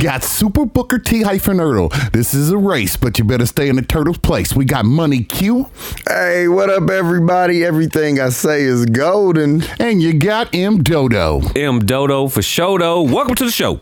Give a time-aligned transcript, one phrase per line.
[0.00, 1.92] got Super Booker T hyphen Ertl.
[2.12, 4.54] This is a race, but you better stay in the turtle's place.
[4.54, 5.66] We got Money Q,
[6.08, 7.64] Hey, what up, everybody?
[7.64, 9.62] Everything I say is golden.
[9.78, 11.40] and you got M Dodo.
[11.54, 13.10] M Dodo for Shodo.
[13.10, 13.80] Welcome to the show.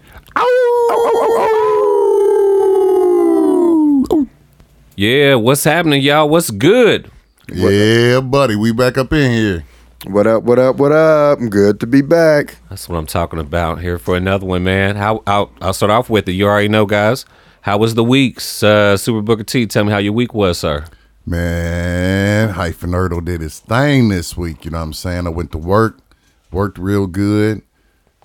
[4.96, 6.28] Yeah, what's happening, y'all?
[6.28, 7.08] What's good?
[7.52, 9.64] Yeah, buddy, we back up in here.
[10.06, 11.40] What up, what up, what up?
[11.40, 12.56] I'm good to be back.
[12.70, 14.94] That's what I'm talking about here for another one, man.
[14.96, 16.32] How I'll, I'll start off with it.
[16.32, 17.26] You already know, guys.
[17.62, 19.66] How was the week's uh, Super Booker T?
[19.66, 20.84] Tell me how your week was, sir.
[21.26, 24.64] Man, hyphen Ertl did his thing this week.
[24.64, 25.26] You know what I'm saying?
[25.26, 25.98] I went to work,
[26.52, 27.62] worked real good.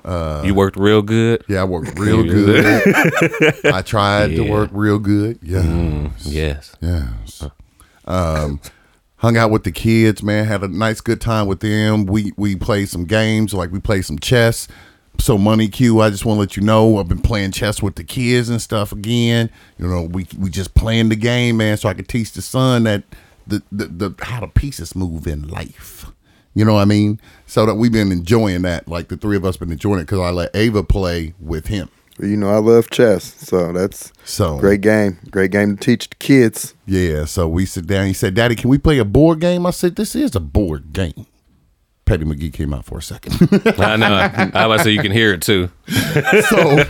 [0.06, 1.44] you worked real good.
[1.50, 3.66] Yeah, I worked real good.
[3.66, 5.40] I tried to work real good.
[5.42, 6.10] Yeah.
[6.20, 6.76] Yes.
[6.82, 7.44] Yes.
[8.06, 8.62] Um,
[9.24, 10.46] hung out with the kids, man.
[10.46, 12.06] Had a nice, good time with them.
[12.06, 14.68] We we played some games, like we played some chess.
[15.20, 17.96] So, Money Q, I just want to let you know I've been playing chess with
[17.96, 19.50] the kids and stuff again.
[19.80, 22.84] You know, we we just playing the game, man, so I could teach the son
[22.84, 23.04] that
[23.48, 26.12] the the, the how the pieces move in life.
[26.54, 27.20] You know what I mean?
[27.48, 28.88] So that we've been enjoying that.
[28.88, 31.90] Like the three of us been enjoying it because I let Ava play with him.
[32.20, 35.18] You know, I love chess, so that's So great game.
[35.32, 36.76] Great game to teach the kids.
[36.86, 38.06] Yeah, so we sit down.
[38.08, 40.94] He said, "Daddy, can we play a board game?" I said, "This is a board
[40.94, 41.26] game."
[42.06, 43.34] Petty Magee came out for a second.
[43.80, 44.14] I know.
[44.14, 45.70] I was about to say you can hear it too.
[46.50, 46.84] so,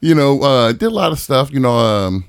[0.00, 1.52] you know, uh, did a lot of stuff.
[1.52, 2.24] You know, um,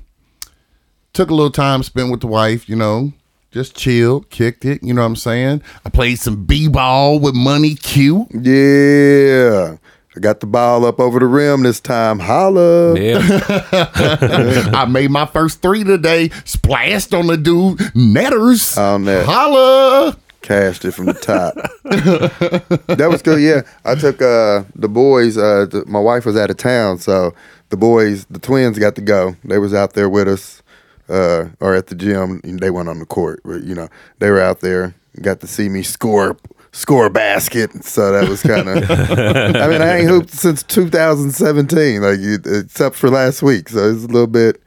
[1.12, 2.68] took a little time spent with the wife.
[2.68, 3.12] You know,
[3.50, 4.82] just chilled, kicked it.
[4.82, 5.62] You know what I'm saying?
[5.84, 8.26] I played some b-ball with Money Q.
[8.30, 9.76] Yeah.
[10.20, 12.18] I got the ball up over the rim this time.
[12.18, 12.94] Holla.
[13.00, 13.20] Yeah.
[14.74, 16.28] I made my first three today.
[16.44, 18.76] Splashed on the dude netters.
[18.76, 19.24] On that.
[19.24, 20.18] Holla!
[20.42, 21.54] Cashed it from the top.
[21.84, 23.40] that was good.
[23.40, 23.62] Yeah.
[23.86, 25.38] I took uh, the boys.
[25.38, 27.34] Uh, th- my wife was out of town, so
[27.70, 29.36] the boys, the twins, got to go.
[29.42, 30.62] They was out there with us,
[31.08, 32.42] uh, or at the gym.
[32.44, 33.88] They went on the court, but you know
[34.18, 34.94] they were out there.
[35.22, 36.36] Got to see me score
[36.72, 37.84] score a basket.
[37.84, 38.90] So that was kind of.
[38.90, 43.68] I mean, I ain't hooped since 2017, like except for last week.
[43.68, 44.62] So it's a little bit.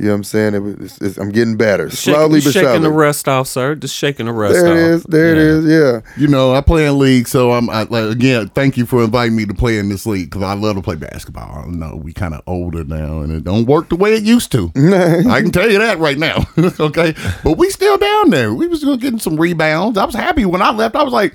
[0.00, 0.54] You know what I'm saying?
[0.54, 3.74] It it's, it's, I'm getting better, slowly shaking, but shaking the rust off, sir.
[3.74, 4.72] Just shaking the rust there off.
[4.72, 5.02] it is.
[5.02, 5.66] There it is.
[5.66, 6.00] Yeah.
[6.16, 8.48] You know, I play in league, so I'm I, like again.
[8.48, 10.96] Thank you for inviting me to play in this league because I love to play
[10.96, 11.52] basketball.
[11.52, 14.50] I know we kind of older now, and it don't work the way it used
[14.52, 14.72] to.
[15.28, 16.46] I can tell you that right now.
[16.80, 18.54] okay, but we still down there.
[18.54, 19.98] We was getting some rebounds.
[19.98, 20.96] I was happy when I left.
[20.96, 21.34] I was like,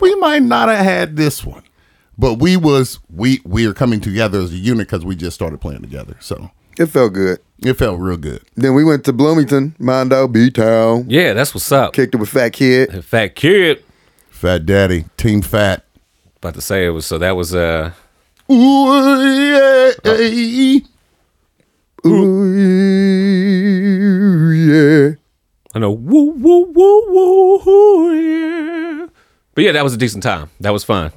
[0.00, 1.62] we might not have had this one,
[2.18, 5.60] but we was we we are coming together as a unit because we just started
[5.60, 6.16] playing together.
[6.18, 7.38] So It felt good.
[7.62, 8.42] it felt real good.
[8.56, 11.04] Then we went to Bloomington, Mondo, B Town.
[11.08, 11.92] Yeah, that's what's up.
[11.92, 13.04] Kicked it with Fat Kid.
[13.04, 13.84] Fat kid.
[14.30, 15.84] Fat Daddy, Team Fat.
[16.36, 17.92] About to say it was so that was uh
[18.50, 18.88] Ooh
[19.22, 19.90] yeah.
[22.06, 22.46] Ooh,
[24.54, 25.14] yeah.
[25.74, 29.06] I know woo woo woo woo yeah.
[29.54, 30.48] But yeah, that was a decent time.
[30.60, 31.12] That was fun.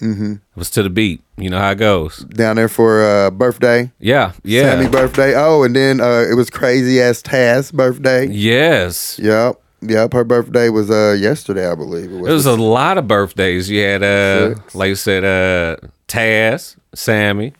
[0.00, 0.32] Mm-hmm.
[0.34, 1.22] It was to the beat.
[1.36, 2.18] You know how it goes.
[2.18, 3.90] Down there for uh, birthday.
[3.98, 4.62] Yeah, yeah.
[4.62, 5.34] Sammy birthday.
[5.36, 8.26] Oh, and then uh, it was crazy ass Taz birthday.
[8.26, 9.18] yes.
[9.18, 9.60] Yep.
[9.80, 10.12] Yep.
[10.12, 12.10] Her birthday was uh, yesterday, I believe.
[12.10, 13.70] It It was a lot of birthdays.
[13.70, 17.52] You had, uh, like you said, uh, Taz, Sammy.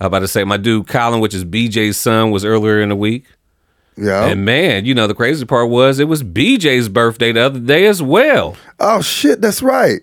[0.00, 2.88] I was about to say my dude Colin, which is BJ's son, was earlier in
[2.88, 3.24] the week.
[3.96, 4.26] yeah.
[4.26, 7.86] And man, you know the crazy part was it was BJ's birthday the other day
[7.86, 8.56] as well.
[8.78, 10.00] oh shit, that's right.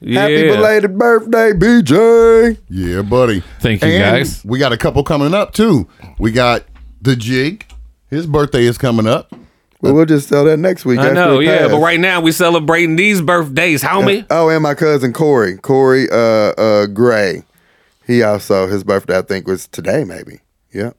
[0.00, 0.20] Yeah.
[0.22, 2.58] Happy belated birthday, BJ.
[2.68, 3.42] Yeah, buddy.
[3.60, 4.44] Thank you, And guys.
[4.44, 5.88] We got a couple coming up too.
[6.18, 6.64] We got
[7.02, 7.66] the Jig.
[8.08, 9.34] His birthday is coming up.
[9.80, 10.98] Well, we'll just tell that next week.
[10.98, 11.68] I after know, it yeah.
[11.68, 14.26] But right now we celebrating these birthdays, homie.
[14.30, 17.44] Oh, and my cousin Corey, Corey uh, uh, Gray.
[18.06, 20.40] He also his birthday I think was today, maybe.
[20.72, 20.92] Yeah.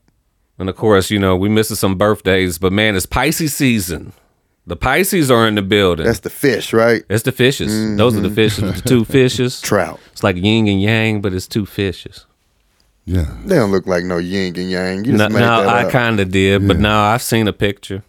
[0.58, 4.12] And of course, you know we missing some birthdays, but man, it's Pisces season.
[4.70, 6.06] The Pisces are in the building.
[6.06, 7.02] That's the fish, right?
[7.08, 7.72] That's the fishes.
[7.72, 7.96] Mm-hmm.
[7.96, 8.80] Those are the fishes.
[8.80, 9.60] The two fishes.
[9.60, 9.98] Trout.
[10.12, 12.24] It's like yin and yang, but it's two fishes.
[13.04, 13.24] Yeah.
[13.44, 15.04] They don't look like no yin and yang.
[15.04, 17.52] You No, just made no, that I kind of did, but now I've seen a
[17.52, 18.04] picture.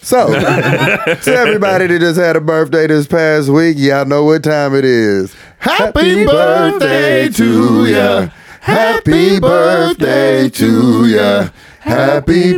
[0.00, 4.74] So, to everybody that just had a birthday this past week, y'all know what time
[4.74, 5.34] it is.
[5.58, 8.28] Happy birthday to ya.
[8.62, 11.50] Happy birthday to ya.
[11.80, 12.56] Happy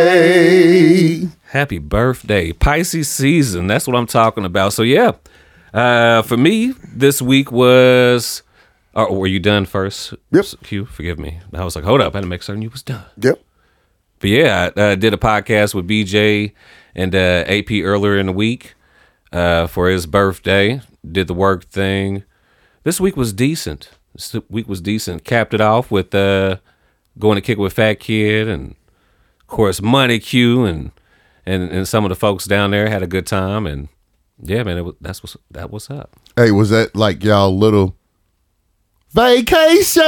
[0.00, 1.28] birthday.
[1.50, 3.66] Happy birthday, Pisces season.
[3.66, 4.72] That's what I'm talking about.
[4.72, 5.14] So yeah,
[5.74, 8.44] uh, for me, this week was.
[8.94, 10.14] Or were you done first?
[10.30, 10.44] Yep.
[10.62, 11.40] Q, forgive me.
[11.52, 13.04] I was like, hold up, I had to make certain you was done.
[13.20, 13.42] Yep.
[14.20, 16.52] But yeah, I uh, did a podcast with BJ
[16.94, 18.74] and uh, AP earlier in the week
[19.32, 20.80] uh, for his birthday.
[21.10, 22.22] Did the work thing.
[22.84, 23.90] This week was decent.
[24.14, 25.24] This week was decent.
[25.24, 26.58] Capped it off with uh,
[27.18, 28.76] going to kick with Fat Kid and
[29.40, 30.92] of course Money Q and
[31.50, 33.88] and and some of the folks down there had a good time and
[34.42, 36.16] yeah, man, it was, that's what's that was up.
[36.36, 37.96] Hey, was that like y'all little
[39.12, 40.02] vacation?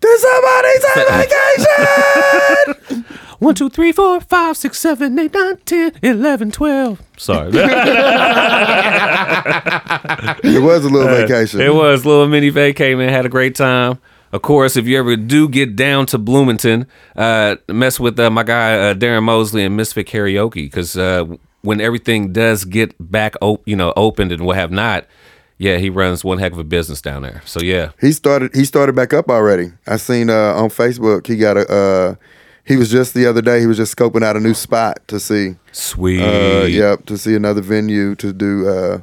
[0.00, 1.04] Did somebody say
[2.86, 3.04] vacation?
[3.40, 7.00] One, two, three, four, five, six, seven, eight, nine, ten, eleven, twelve.
[7.16, 7.48] Sorry.
[10.44, 11.62] it was a little uh, vacation.
[11.62, 13.00] It was a little mini vacation.
[13.00, 13.98] Had a great time.
[14.32, 16.86] Of course, if you ever do get down to Bloomington,
[17.16, 21.24] uh, mess with uh, my guy uh, Darren Mosley and Misfit Karaoke because uh,
[21.62, 25.06] when everything does get back, op- you know, opened and what have not,
[25.58, 27.42] yeah, he runs one heck of a business down there.
[27.44, 28.54] So yeah, He started.
[28.54, 29.72] He started back up already.
[29.86, 31.26] I seen uh, on Facebook.
[31.26, 31.68] He got a.
[31.68, 32.14] Uh,
[32.64, 33.58] he was just the other day.
[33.60, 35.56] He was just scoping out a new spot to see.
[35.72, 36.22] sweet.
[36.22, 39.00] Uh, yep, to see another venue to do uh,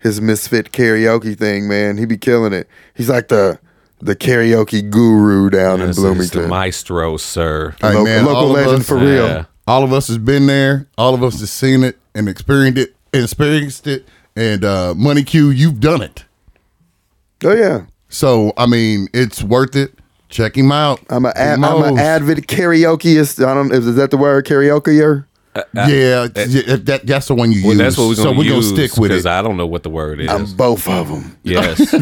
[0.00, 1.66] his misfit karaoke thing.
[1.66, 2.68] Man, he be killing it.
[2.94, 3.58] He's like the
[4.00, 6.48] the karaoke guru down in This is the Bloomington.
[6.48, 7.74] maestro, sir.
[7.80, 9.26] Hey, Local- man, local all of legend us- for real.
[9.26, 9.44] Yeah.
[9.66, 10.86] All of us has been there.
[10.96, 12.94] All of us has seen it and experienced it.
[13.12, 14.06] Experienced it.
[14.36, 16.24] And uh, Money Q, you've done it.
[17.44, 19.92] Oh yeah, So I mean, it's worth it.
[20.28, 21.00] Check him out.
[21.10, 21.98] I'm a He I'm an knows.
[21.98, 23.44] avid karaokeist.
[23.46, 23.72] I don't.
[23.72, 25.24] Is, is that the word karaoke?
[25.74, 27.78] Yeah, yeah, that, that's the one you Well, use.
[27.78, 29.26] that's what we're so gonna we're gonna stick with it.
[29.26, 30.28] I don't know what the word is.
[30.30, 31.36] I'm both of them.
[31.42, 31.78] yes.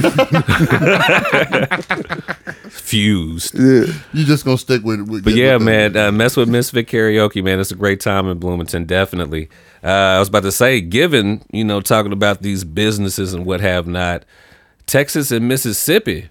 [2.70, 3.54] Fused.
[3.58, 3.84] Yeah.
[4.12, 5.06] You're just gonna stick with it.
[5.06, 7.60] With, But yeah, with man, uh, mess with Misfit Karaoke, man.
[7.60, 9.48] It's a great time in Bloomington, definitely.
[9.82, 13.60] Uh, I was about to say, given you know talking about these businesses and what
[13.60, 14.24] have not,
[14.86, 16.28] Texas and Mississippi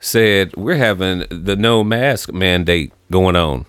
[0.00, 3.66] said we're having the no mask mandate going on.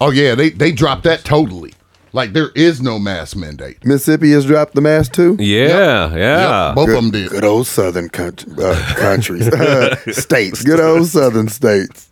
[0.00, 1.74] Oh yeah, they they dropped that totally.
[2.12, 3.84] Like there is no mask mandate.
[3.84, 5.36] Mississippi has dropped the mask too.
[5.38, 6.66] Yeah, yeah.
[6.68, 7.30] Yep, both Good, of them did.
[7.30, 9.46] good old southern country, uh, countries,
[10.18, 10.62] states.
[10.62, 12.08] Good old southern states.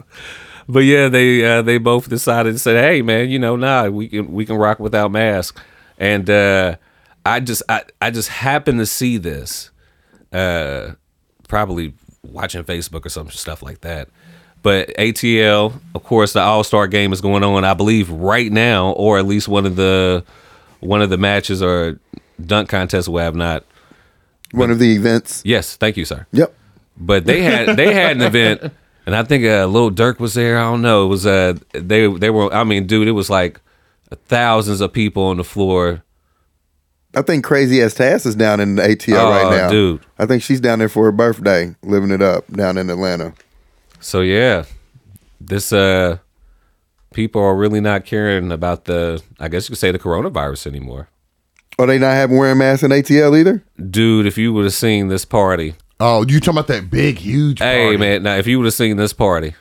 [0.69, 4.09] But yeah, they uh, they both decided to say, "Hey, man, you know, nah, we
[4.09, 5.59] can we can rock without mask."
[5.99, 6.77] And uh,
[7.25, 9.71] I just I, I just happened to see this,
[10.33, 10.93] uh,
[11.49, 14.09] probably watching Facebook or some stuff like that.
[14.67, 17.65] But ATL, of course, the All Star game is going on.
[17.65, 20.25] I believe right now, or at least one of the
[20.81, 22.01] one of the matches or
[22.45, 23.65] dunk contests we have not.
[24.51, 25.41] One of the events.
[25.45, 26.53] Yes, thank you, sir Yep.
[26.97, 28.73] but they had they had an event,
[29.07, 30.59] and I think uh, Lil Durk was there.
[30.59, 31.05] I don't know.
[31.05, 32.53] It was uh they they were.
[32.53, 33.61] I mean, dude, it was like
[34.27, 36.03] thousands of people on the floor.
[37.15, 39.71] I think Crazy Ass Taz is down in ATL Oh, right now.
[39.71, 40.01] dude.
[40.19, 43.33] I think she's down there for her birthday, living it up down in Atlanta.
[44.07, 44.67] So yeah,
[45.41, 46.19] this uh
[47.13, 51.09] people are really not caring about the I guess you could say the coronavirus anymore.
[51.77, 53.65] Are they not having wearing masks in ATL either?
[53.91, 57.59] Dude, if you would have seen this party, Oh, you talking about that big, huge?
[57.59, 59.57] hey man, now if you would have seen this party,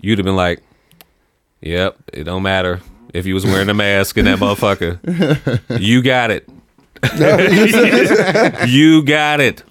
[0.00, 0.60] you'd have been like,
[1.60, 2.80] "Yep, it don't matter
[3.12, 4.98] if you was wearing a mask in that motherfucker.
[5.80, 6.48] you got it.
[8.68, 9.62] you got it.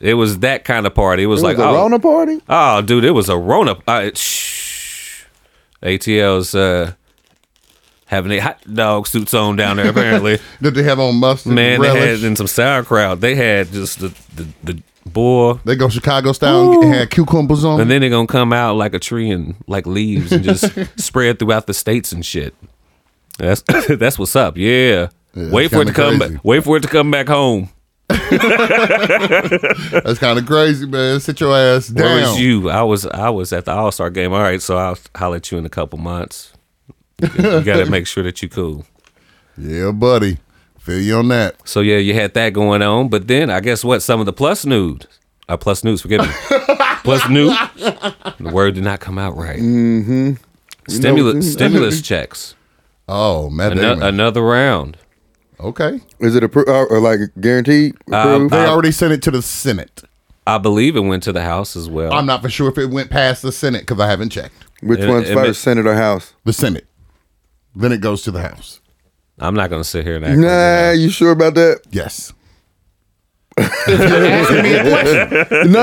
[0.00, 1.24] It was that kind of party.
[1.24, 2.40] It was It like, was a oh, Rona party.
[2.48, 3.76] oh, dude, it was a Rona.
[3.86, 5.24] Uh, shh.
[5.82, 6.92] ATL's uh,
[8.06, 9.88] having their hot dog suits on down there.
[9.90, 11.52] Apparently, Did they have on mustard?
[11.52, 13.20] man, and they had in some sauerkraut.
[13.20, 15.54] They had just the the, the boy.
[15.64, 17.80] They go Chicago style and had cucumbers on.
[17.80, 20.64] And then they're gonna come out like a tree and like leaves and just
[21.00, 22.54] spread throughout the states and shit.
[23.38, 24.56] That's that's what's up.
[24.56, 25.08] Yeah.
[25.34, 26.44] Yeah, wait for it to kinda come back.
[26.44, 27.70] Wait for it to come back home.
[30.02, 31.20] That's kind of crazy, man.
[31.20, 32.04] Sit your ass down.
[32.04, 32.70] Where was you?
[32.70, 34.32] I was I was at the All Star game.
[34.32, 36.52] All right, so I'll holler at you in a couple months.
[37.20, 37.28] You
[37.62, 38.86] got to make sure that you cool.
[39.56, 40.38] Yeah, buddy.
[40.78, 41.56] Feel you on that.
[41.68, 44.00] So yeah, you had that going on, but then I guess what?
[44.02, 45.02] Some of the plus news,
[45.48, 46.00] uh, plus news.
[46.00, 46.28] Forgive me,
[47.04, 47.52] plus news.
[47.76, 49.58] The word did not come out right.
[49.58, 50.34] Mm-hmm.
[50.88, 52.54] Stimulus stimulus checks.
[53.06, 54.02] Oh, Matt Damon.
[54.02, 54.96] another round.
[55.60, 56.00] Okay.
[56.20, 57.94] Is it appro- or, or like guaranteed?
[58.12, 58.52] Uh, approved?
[58.52, 60.02] They already sent it to the Senate.
[60.46, 62.12] I believe it went to the House as well.
[62.12, 64.54] I'm not for sure if it went past the Senate because I haven't checked.
[64.82, 66.32] Which it- one's it first, may- Senate or House?
[66.44, 66.86] The Senate.
[67.76, 68.80] Then it goes to the House.
[69.38, 70.30] I'm not going to sit here and act.
[70.32, 70.92] like Nah, that.
[70.98, 71.82] you sure about that?
[71.90, 72.32] Yes.
[73.58, 73.64] no,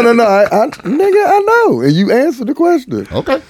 [0.01, 0.23] no, no.
[0.23, 3.07] I, I, nigga, I know, and you answered the question.
[3.11, 3.41] Okay.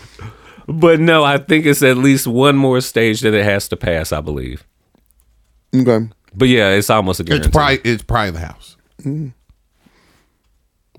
[0.68, 4.12] But no, I think it's at least one more stage that it has to pass.
[4.12, 4.66] I believe.
[5.82, 6.08] Okay.
[6.34, 7.48] But yeah, it's almost a guarantee.
[7.48, 8.78] It's probably it's probably the House.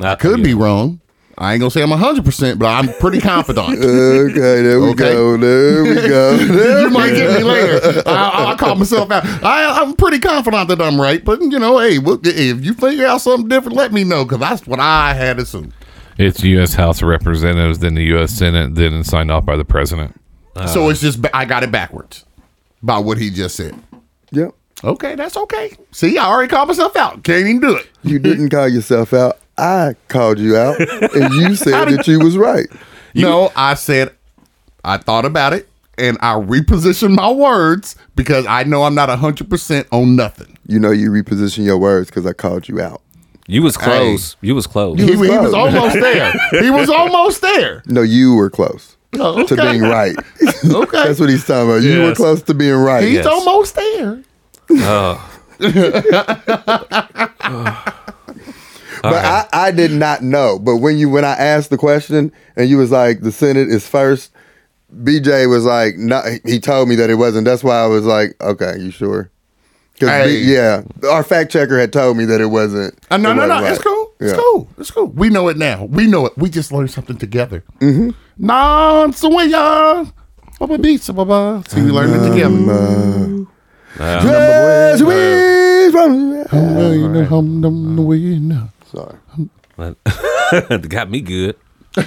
[0.00, 1.00] I Could be wrong.
[1.38, 3.78] I ain't gonna say I'm hundred percent, but I'm pretty confident.
[3.78, 5.12] Okay, there we Okay.
[5.12, 5.36] go.
[5.36, 6.36] There we go.
[6.38, 8.02] There you we might get me later.
[8.06, 9.24] I, I call myself out.
[9.44, 13.06] I, I'm pretty confident that I'm right, but you know, hey, well, if you figure
[13.06, 15.74] out something different, let me know because that's what I had assumed.
[16.16, 16.72] It's U.S.
[16.72, 18.32] House of Representatives, then the U.S.
[18.32, 20.18] Senate, then signed off by the president.
[20.72, 22.24] so it's just I got it backwards
[22.82, 23.78] by what he just said.
[24.30, 24.54] Yep.
[24.84, 25.76] Okay, that's okay.
[25.92, 27.22] See, I already called myself out.
[27.24, 27.88] Can't even do it.
[28.02, 29.38] You didn't call yourself out.
[29.58, 30.78] I called you out,
[31.14, 32.66] and you said that you was right.
[33.14, 34.14] no, I said
[34.84, 35.68] I thought about it
[35.98, 40.58] and I repositioned my words because I know I'm not hundred percent on nothing.
[40.66, 43.00] You know you reposition your words because I called you out.
[43.48, 44.36] You was close.
[44.42, 44.98] You was close.
[44.98, 45.54] He, was he was close.
[45.54, 46.32] almost there.
[46.62, 47.82] He was almost there.
[47.86, 50.14] No, you were close Oh, to being right.
[50.64, 51.04] Okay.
[51.04, 51.82] That's what he's talking about.
[51.82, 53.04] You were close to being right.
[53.04, 53.26] He's Yes.
[53.26, 54.22] almost there.
[59.02, 60.58] But I, I did not know.
[60.58, 63.86] But when you when I asked the question and you was like the Senate is
[63.86, 64.32] first,
[65.02, 66.22] BJ was like no.
[66.44, 67.44] He told me that it wasn't.
[67.44, 69.30] That's why I was like, okay, you sure?
[69.94, 70.38] Because Hey.
[70.38, 72.98] yeah, our fact checker had told me that it wasn't.
[73.10, 73.54] Uh, no, it no, no.
[73.62, 73.84] wasn't It's right.
[73.94, 74.12] cool.
[74.20, 74.38] It's Yeah.
[74.38, 74.68] cool.
[74.78, 75.06] It's cool.
[75.08, 75.84] We know it now.
[75.84, 76.36] We know it.
[76.36, 77.64] We just learned something together.
[77.80, 78.10] Mm-hmm.
[78.38, 80.10] Nah, so when y'all.
[80.58, 81.62] Baba beats, baba.
[81.68, 83.46] See, we learned it together.
[83.98, 86.44] Yes, we from-
[88.92, 89.16] Sorry.
[90.88, 91.56] Got me good.
[91.98, 92.02] Oh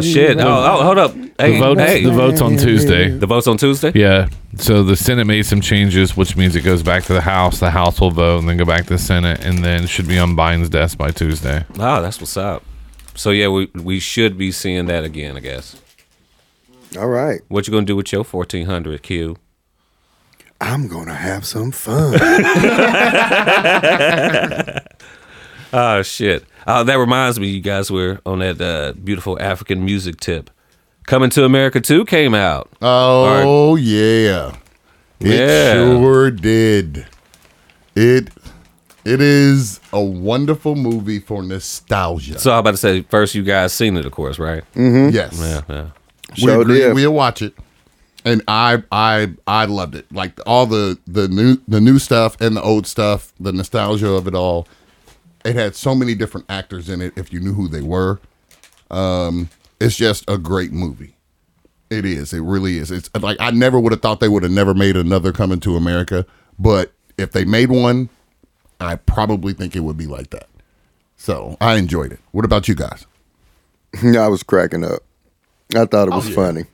[0.00, 0.38] shit!
[0.40, 1.14] Oh, oh hold up.
[1.38, 2.02] Hey, The votes, hey.
[2.04, 3.10] the votes on Tuesday.
[3.10, 3.92] The votes on Tuesday.
[3.94, 4.28] Yeah.
[4.56, 7.60] So the Senate made some changes, which means it goes back to the House.
[7.60, 10.18] The House will vote and then go back to the Senate, and then should be
[10.18, 11.64] on Biden's desk by Tuesday.
[11.78, 12.62] Oh, that's what's up.
[13.14, 15.76] So yeah, we we should be seeing that again, I guess.
[16.98, 17.40] All right.
[17.48, 19.36] What you gonna do with your fourteen hundred Q?
[20.62, 22.12] I'm gonna have some fun.
[25.74, 26.44] Oh shit!
[26.66, 30.50] Oh, that reminds me, you guys were on that uh, beautiful African music tip.
[31.06, 32.68] Coming to America 2 came out.
[32.82, 34.54] Oh, yeah.
[35.18, 35.72] It Yeah.
[35.72, 37.06] sure did.
[37.96, 38.28] It
[39.06, 42.38] It is a wonderful movie for nostalgia.
[42.38, 44.64] So I'm about to say, first you guys seen it, of course, right?
[44.76, 45.40] yes.
[45.40, 45.86] Yeah, yeah.
[46.36, 46.94] we Sure agreed did.
[46.94, 47.54] we'll watch it
[48.24, 50.10] and i i i loved it.
[50.12, 54.26] Like all the the new the new stuff and the old stuff the nostalgia of
[54.26, 54.66] it all
[55.44, 58.20] it had so many different actors in it if you knew who they were.
[58.90, 59.48] Um
[59.80, 61.16] it's just a great movie.
[61.90, 62.32] It is.
[62.32, 62.90] It really is.
[62.90, 65.76] It's like i never would have thought they would have never made another coming to
[65.76, 66.24] america
[66.58, 68.08] but if they made one
[68.80, 70.48] i probably think it would be like that.
[71.16, 72.20] So i enjoyed it.
[72.32, 73.06] What about you guys?
[74.02, 75.02] Yeah, I was cracking up.
[75.74, 76.34] I thought it was Oh, yeah.
[76.34, 76.64] funny.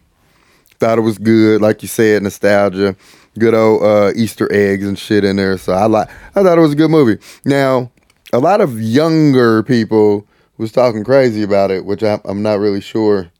[0.78, 2.94] Thought it was good, like you said, nostalgia,
[3.38, 5.58] good old uh, Easter eggs and shit in there.
[5.58, 6.08] So I like.
[6.36, 7.20] I thought it was a good movie.
[7.44, 7.90] Now,
[8.32, 12.80] a lot of younger people was talking crazy about it, which I, I'm not really
[12.80, 13.30] sure,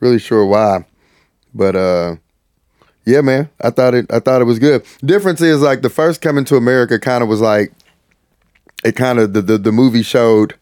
[0.00, 0.84] really sure why.
[1.54, 2.16] But uh,
[3.04, 4.12] yeah, man, I thought it.
[4.12, 4.84] I thought it was good.
[5.04, 7.72] Difference is like the first coming to America kind of was like
[8.84, 10.54] it kind of the, the the movie showed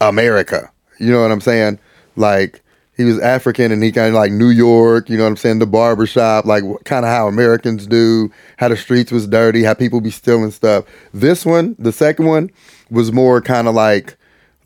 [0.00, 0.70] America.
[0.98, 1.78] You know what I'm saying?
[2.16, 2.62] Like
[3.00, 5.08] he was African and he kind of like New York.
[5.08, 5.58] You know what I'm saying?
[5.58, 8.30] The barber shop, like kind of how Americans do.
[8.58, 9.62] How the streets was dirty.
[9.62, 10.84] How people be stealing stuff.
[11.14, 12.50] This one, the second one,
[12.90, 14.16] was more kind of like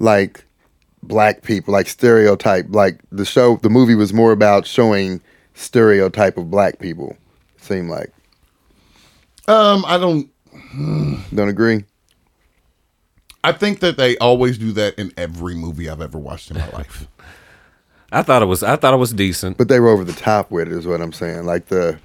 [0.00, 0.45] like
[1.03, 2.67] black people, like stereotype.
[2.71, 5.21] Like the show, the movie was more about showing
[5.55, 7.17] stereotype of black people.
[7.59, 8.12] Seemed like
[9.47, 10.29] um i don't
[11.35, 11.85] don't agree.
[13.45, 16.69] I think that they always do that in every movie I've ever watched in my
[16.73, 17.07] life.
[18.14, 18.62] I thought it was.
[18.62, 19.59] I thought it was decent.
[19.59, 21.44] But they were over the top with it, is what I'm saying.
[21.44, 21.99] Like the,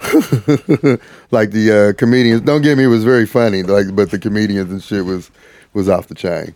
[1.30, 2.42] like the uh, comedians.
[2.42, 3.62] Don't get me, it was very funny.
[3.62, 5.30] Like, but the comedians and shit was
[5.74, 6.54] was off the chain.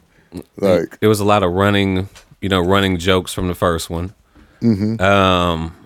[0.56, 2.08] Like, it was a lot of running,
[2.40, 4.14] you know, running jokes from the first one.
[4.60, 5.00] Mm-hmm.
[5.00, 5.76] Um,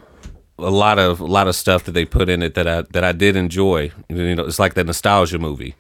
[0.59, 3.05] a lot of a lot of stuff that they put in it that I that
[3.05, 3.91] I did enjoy.
[4.09, 5.75] You know, it's like that nostalgia movie,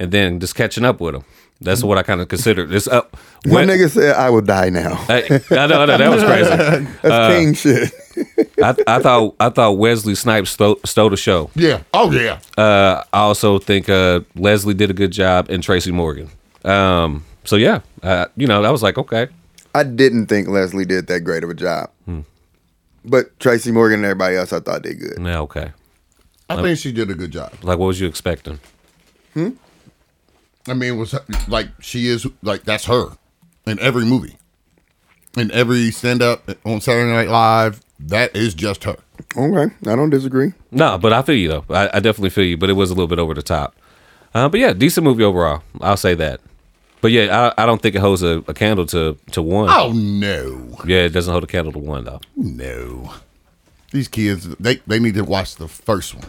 [0.00, 1.24] and then just catching up with them.
[1.60, 2.72] That's what I kind of considered.
[2.72, 3.16] It's up.
[3.44, 6.22] my when- nigga said, "I will die now." Hey, I know, I know that was
[6.22, 6.86] crazy.
[7.02, 8.48] That's king shit.
[8.62, 11.50] I, I thought I thought Wesley Snipes stole, stole the show.
[11.56, 11.82] Yeah.
[11.92, 12.38] Oh yeah.
[12.56, 16.30] Uh, I also think uh, Leslie did a good job and Tracy Morgan.
[16.64, 19.26] Um, so yeah, uh, you know, I was like, okay,
[19.74, 22.20] I didn't think Leslie did that great of a job, Hmm.
[23.04, 25.18] but Tracy Morgan and everybody else, I thought did good.
[25.20, 25.72] yeah, okay.
[26.50, 27.52] I think she did a good job.
[27.62, 28.58] Like, what was you expecting?
[30.66, 31.14] I mean, was
[31.48, 33.10] like she is like that's her
[33.66, 34.36] in every movie,
[35.36, 37.80] in every stand up on Saturday Night Live.
[38.00, 38.96] That is just her.
[39.36, 40.52] Okay, I don't disagree.
[40.70, 41.64] No, but I feel you though.
[41.70, 43.74] I, I definitely feel you, but it was a little bit over the top.
[44.34, 45.62] Uh, but yeah, decent movie overall.
[45.80, 46.40] I'll say that.
[47.00, 49.68] But yeah, I, I don't think it holds a, a candle to to one.
[49.70, 52.20] Oh no, Yeah, it doesn't hold a candle to one though.
[52.36, 53.14] no.
[53.90, 56.26] These kids, they they need to watch the first one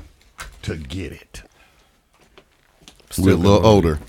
[0.62, 1.42] to get it.
[3.18, 4.00] We're a little older.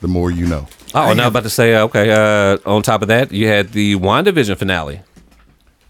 [0.00, 0.66] The more you know.
[0.94, 2.10] Oh, now about to say, uh, okay.
[2.10, 5.00] Uh, on top of that, you had the WandaVision finale.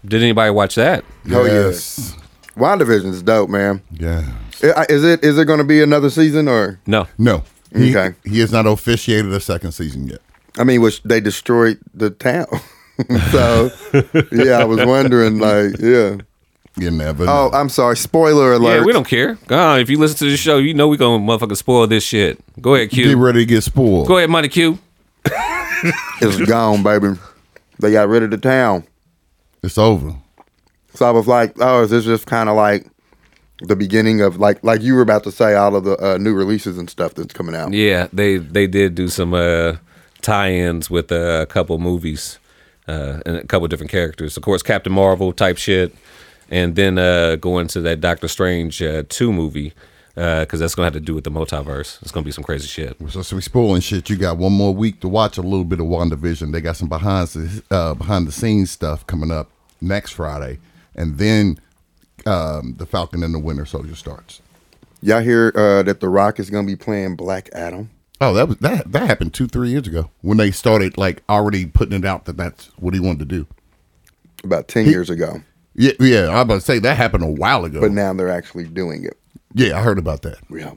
[0.05, 1.05] Did anybody watch that?
[1.31, 1.53] Oh, yeah.
[1.67, 2.15] yes.
[2.55, 3.81] WandaVision is dope, man.
[3.91, 4.25] Yeah.
[4.61, 6.79] Is it is it going to be another season or?
[6.85, 7.07] No.
[7.17, 7.43] No.
[7.73, 8.15] He, Okay.
[8.25, 10.19] he has not officiated a second season yet.
[10.59, 12.47] I mean, which they destroyed the town.
[13.31, 13.71] so
[14.31, 16.17] yeah, I was wondering, like, yeah.
[16.77, 17.49] You never Oh.
[17.53, 17.97] I'm sorry.
[17.97, 18.79] Spoiler alert.
[18.79, 19.35] Yeah, we don't care.
[19.47, 22.03] Go on, if you listen to the show, you know we gonna motherfucking spoil this
[22.03, 22.39] shit.
[22.61, 23.17] Go ahead, Get Q.
[23.17, 24.07] ready to get spoiled.
[24.07, 24.79] Go ahead, Money Q.
[26.21, 27.19] It's gone, baby.
[27.79, 28.83] They got rid of the town.
[29.63, 30.13] It's over.
[30.93, 32.85] So I was like, oh, is this just kind of like
[33.61, 36.33] the beginning of like like you were about to say all of the uh, new
[36.35, 37.73] releases and stuff that's coming out?
[37.73, 39.77] Yeah, they they did do some uh,
[40.21, 42.37] tie-ins with uh, a couple movies
[42.87, 44.37] uh, and a couple different characters.
[44.37, 45.95] Of course, Captain Marvel type shit,
[46.51, 49.73] and then uh, go into that Doctor Strange uh, two movie
[50.13, 52.01] because that's gonna have to do with the multiverse.
[52.01, 52.97] It's gonna be some crazy shit.
[53.09, 54.09] So, so we spoiling shit.
[54.09, 56.51] You got one more week to watch a little bit of WandaVision.
[56.51, 60.59] They got some behind the uh, behind the scenes stuff coming up next Friday,
[60.93, 61.59] and then
[62.25, 64.41] um, the Falcon and the Winter Soldier starts.
[65.01, 67.89] Y'all hear uh, that The Rock is gonna be playing Black Adam?
[68.19, 71.65] Oh, that was that that happened two three years ago when they started like already
[71.65, 73.47] putting it out that that's what he wanted to do.
[74.43, 75.41] About ten years ago,
[75.75, 76.19] Yeah, yeah.
[76.27, 77.79] I was about to say that happened a while ago.
[77.81, 79.17] but now they're actually doing it.
[79.53, 80.37] yeah, I heard about that.
[80.49, 80.73] Yeah.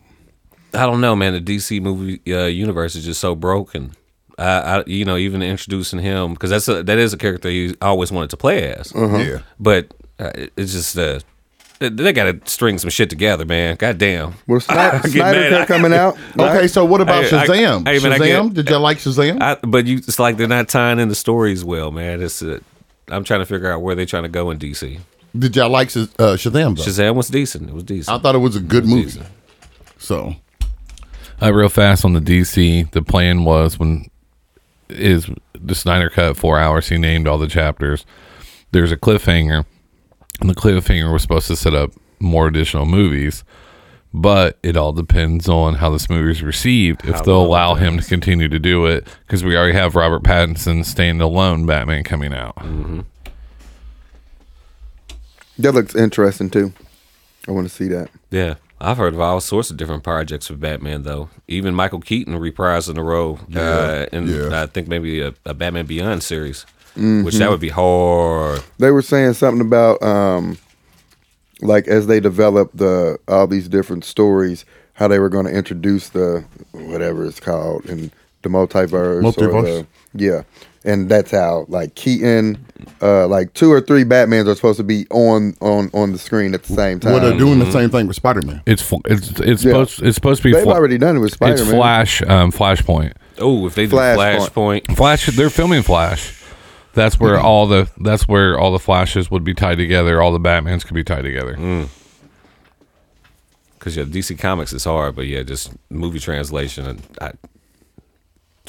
[0.73, 1.33] I don't know, man.
[1.35, 3.93] The DC movie uh, universe is just so broken.
[4.39, 4.45] I,
[4.79, 8.11] I you know, even introducing him because that's a, that is a character he always
[8.11, 8.93] wanted to play as.
[8.95, 11.21] Yeah, But uh, it- it's just uh,
[11.79, 13.77] they, they got to string some shit together, man.
[13.77, 14.35] God damn.
[14.49, 15.51] Well, Snyder, get Snyder mad.
[15.51, 16.17] Cut coming out.
[16.39, 17.87] Okay, so what about Hey, I- Shazam?
[17.87, 18.45] hey, man, I Shazam?
[18.47, 19.41] get- Did y'all like Shazam?
[19.41, 22.21] I, but you, it's like they're not tying in the stories well, man.
[22.23, 22.59] It's uh,
[23.09, 24.99] I'm trying to figure out where they're trying to go in DC.
[25.39, 26.77] Did y'all like Shaz- uh, Shazam?
[26.77, 26.83] Though?
[26.85, 27.69] Shazam was decent.
[27.69, 28.17] It was decent.
[28.17, 29.05] I thought it was a good movie.
[29.05, 29.27] decent.
[29.99, 30.37] So
[31.43, 34.09] Uh, real fast on the DC, the plan was when
[34.89, 36.89] is the Snyder cut four hours.
[36.89, 38.05] He named all the chapters.
[38.71, 39.65] There's a cliffhanger,
[40.41, 41.91] and the cliffhanger was supposed to set up
[42.21, 43.45] more additional movies.
[44.17, 47.05] But it all depends on how this movie is received.
[47.05, 49.97] If How they'll well allow him to continue to do it, because we already have
[49.97, 52.57] Robert Pattinson standalone Batman coming out.
[55.59, 56.73] that looks interesting too.
[57.49, 58.09] I want to see that.
[58.31, 61.29] Yeah, I've heard of all sorts of different projects for Batman, though.
[61.49, 64.63] Even Michael Keaton reprising the role, uh, in yeah.
[64.63, 67.25] I think maybe a, a Batman Beyond series, Mm-hmm.
[67.25, 68.63] which that would be hard.
[68.79, 70.57] They were saying something about um,
[71.65, 76.11] like as they develop the all these different stories, how they were going to introduce
[76.11, 78.93] the whatever it's called in the multiverse.
[78.93, 79.87] or Multiverse.
[80.13, 80.43] the- yeah,
[80.85, 82.65] and that's how like Keaton,
[83.03, 86.55] uh, like two or three Batmans are supposed to be on on on the screen
[86.55, 87.13] at the same time.
[87.15, 88.63] well, they're doing the same thing with Spider Man.
[88.67, 89.71] It's fl- it's it's Yeah.
[89.73, 91.75] supposed it's supposed to be They've fla- already done it with Spider it's Man.
[91.75, 93.15] Flash um, Flashpoint.
[93.41, 94.51] Oh, if they do Flashpoint.
[94.85, 96.41] Flashpoint, Flash they're filming Flash.
[96.95, 100.21] That's where all the that's where all the flashes would be tied together.
[100.23, 101.57] All the Batmans could be tied together.
[103.79, 107.33] because yeah, DC Comics is hard, but yeah, just movie translation and I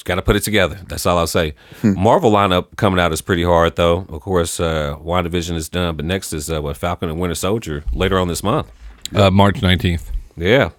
[0.04, 0.78] got to put it together.
[0.86, 1.54] That's all I'll say.
[1.82, 4.06] Marvel lineup coming out is pretty hard though.
[4.08, 7.82] Of course, uh, WandaVision is done, but next is uh, what Falcon and Winter Soldier
[7.92, 8.70] later on this month.
[9.14, 10.10] Uh, March nineteenth.
[10.36, 10.70] Yeah,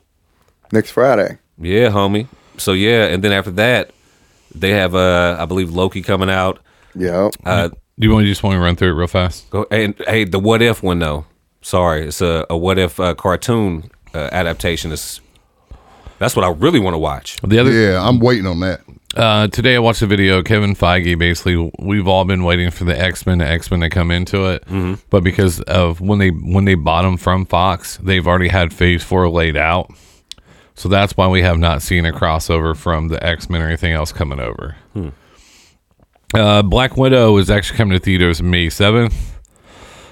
[0.71, 1.37] next Friday.
[1.57, 2.27] yeah, homie.
[2.57, 3.91] So yeah, and then after that,
[4.55, 6.59] they have uh, I believe Loki coming out.
[6.97, 9.49] Yeah, Uh, Do you want to just want to run through it real fast?
[9.49, 11.25] Go and hey, the what if one though.
[11.61, 14.91] Sorry, it's a, a what if uh, cartoon uh, adaptation.
[14.91, 15.19] Is
[16.19, 17.37] that's what I really want to watch.
[17.43, 18.81] The other Yeah, I'm waiting on that.
[19.15, 20.41] uh, today, I watched a video.
[20.43, 24.11] Kevin Feige basically, we've all been waiting for the X Men, X Men to come
[24.11, 24.63] into it,
[25.09, 29.03] but because of when they when they bought them from Fox, they've already had Phase
[29.03, 29.91] Four laid out.
[30.75, 33.93] So that's why we have not seen a crossover from the X Men or anything
[33.93, 34.75] else coming over.
[36.33, 39.39] Uh, Black Widow is actually coming to theaters May seventh,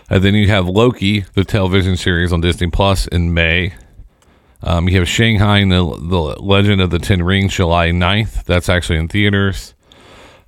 [0.09, 3.73] and then you have Loki, the television series on Disney Plus in May.
[4.63, 8.45] Um, you have Shang-Chi and the, the Legend of the Ten Rings July 9th.
[8.45, 9.75] That's actually in theaters.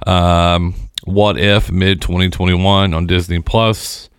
[0.06, 4.10] Um, what If mid 2021 on Disney Plus.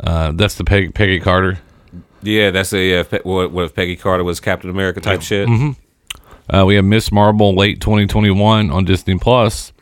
[0.00, 1.58] Uh, that's the Peg, Peggy Carter.
[2.22, 5.48] Yeah, that's a uh, Pe- what, what if Peggy Carter was Captain America type shit.
[5.48, 6.54] Mm-hmm.
[6.54, 9.72] Uh, we have Miss Marvel late 2021 on Disney Plus.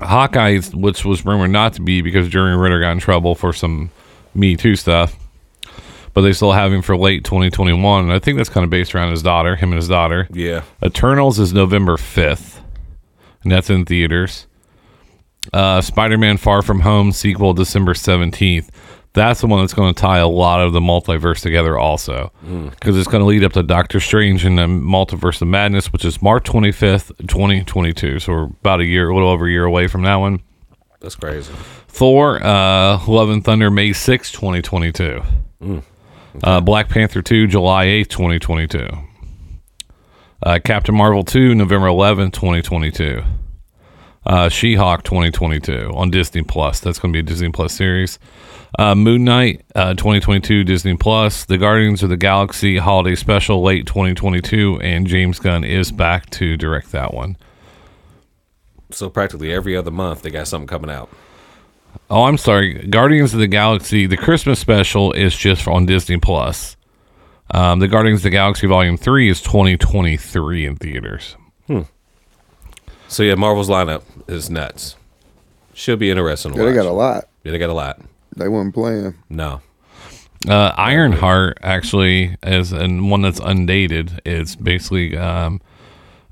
[0.00, 3.90] Hawkeye, which was rumored not to be because Jeremy Renner got in trouble for some
[4.34, 5.16] Me Too stuff,
[6.12, 8.04] but they still have him for late 2021.
[8.04, 10.28] And I think that's kind of based around his daughter, him and his daughter.
[10.32, 12.60] Yeah, Eternals is November 5th,
[13.42, 14.46] and that's in theaters.
[15.52, 18.68] Uh, Spider Man Far From Home sequel December 17th.
[19.14, 22.32] That's the one that's going to tie a lot of the multiverse together, also,
[22.70, 26.04] because it's going to lead up to Doctor Strange and the Multiverse of Madness, which
[26.04, 28.18] is March 25th, 2022.
[28.18, 30.40] So we're about a year, a little over a year away from that one.
[31.00, 31.52] That's crazy.
[31.86, 35.22] Thor, uh, Love and Thunder, May sixth, 2022.
[36.42, 38.88] uh, Black Panther 2, July 8th, 2022.
[40.42, 43.22] Uh, Captain Marvel 2, November 11th, 2022.
[44.26, 46.80] Uh, She Hulk 2022 on Disney Plus.
[46.80, 48.18] That's going to be a Disney Plus series.
[48.78, 51.44] Uh, Moon Knight uh, 2022 Disney Plus.
[51.44, 54.80] The Guardians of the Galaxy Holiday Special late 2022.
[54.82, 57.36] And James Gunn is back to direct that one.
[58.90, 61.08] So practically every other month they got something coming out.
[62.10, 62.86] Oh, I'm sorry.
[62.88, 66.76] Guardians of the Galaxy, the Christmas special is just on Disney Plus.
[67.50, 71.36] Um, the Guardians of the Galaxy Volume 3 is 2023 in theaters.
[73.06, 74.96] So yeah, Marvel's lineup is nuts.
[75.72, 76.52] Should be interesting.
[76.52, 77.28] To Yeah, they got a lot.
[77.44, 78.00] Yeah, they got a lot.
[78.36, 79.14] They weren't playing.
[79.28, 79.60] No.
[80.48, 84.20] Uh, Ironheart actually is and one that's undated.
[84.26, 85.60] It's basically um,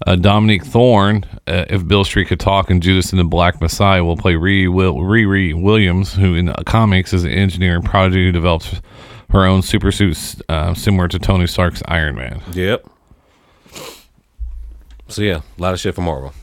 [0.07, 1.25] uh, Dominique Thorne.
[1.47, 4.73] Uh, if Beale Street could talk, and Judas and the Black Messiah will play Riri,
[4.73, 8.81] Will, Riri Williams, who in the comics is an engineer and prodigy who develops
[9.31, 12.43] her own super suits uh, similar to Tony Stark's Iron Man.
[12.53, 12.87] Yep.
[15.09, 16.35] So yeah, a lot of shit for Marvel.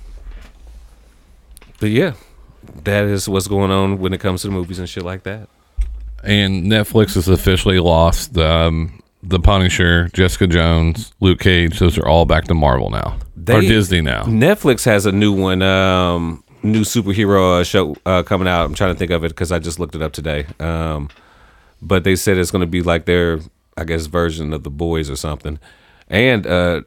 [1.80, 2.14] But yeah,
[2.84, 5.50] that is what's going on when it comes to the movies and shit like that.
[6.24, 11.80] And Netflix has officially lost um, the Punisher, Jessica Jones, Luke Cage.
[11.80, 14.24] Those are all back to Marvel now or Disney now.
[14.24, 18.66] Netflix has a new one, um, new superhero uh, show uh, coming out.
[18.66, 20.46] I'm trying to think of it because I just looked it up today.
[20.60, 21.10] Um,
[21.82, 23.40] but they said it's going to be like their,
[23.78, 25.60] I guess, version of the Boys or something.
[26.10, 26.82] And uh,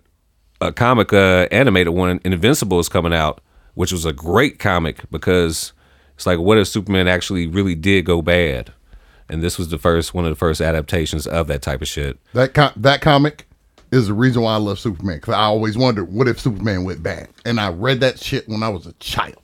[0.60, 3.40] a comic uh, animated one, Invincible, is coming out,
[3.74, 5.72] which was a great comic because
[6.14, 8.72] it's like, what if Superman actually really did go bad?
[9.28, 12.18] And this was the first one of the first adaptations of that type of shit.
[12.34, 13.46] That com- that comic
[13.90, 17.02] is the reason why I love Superman because I always wondered what if Superman went
[17.02, 19.36] bad, and I read that shit when I was a child,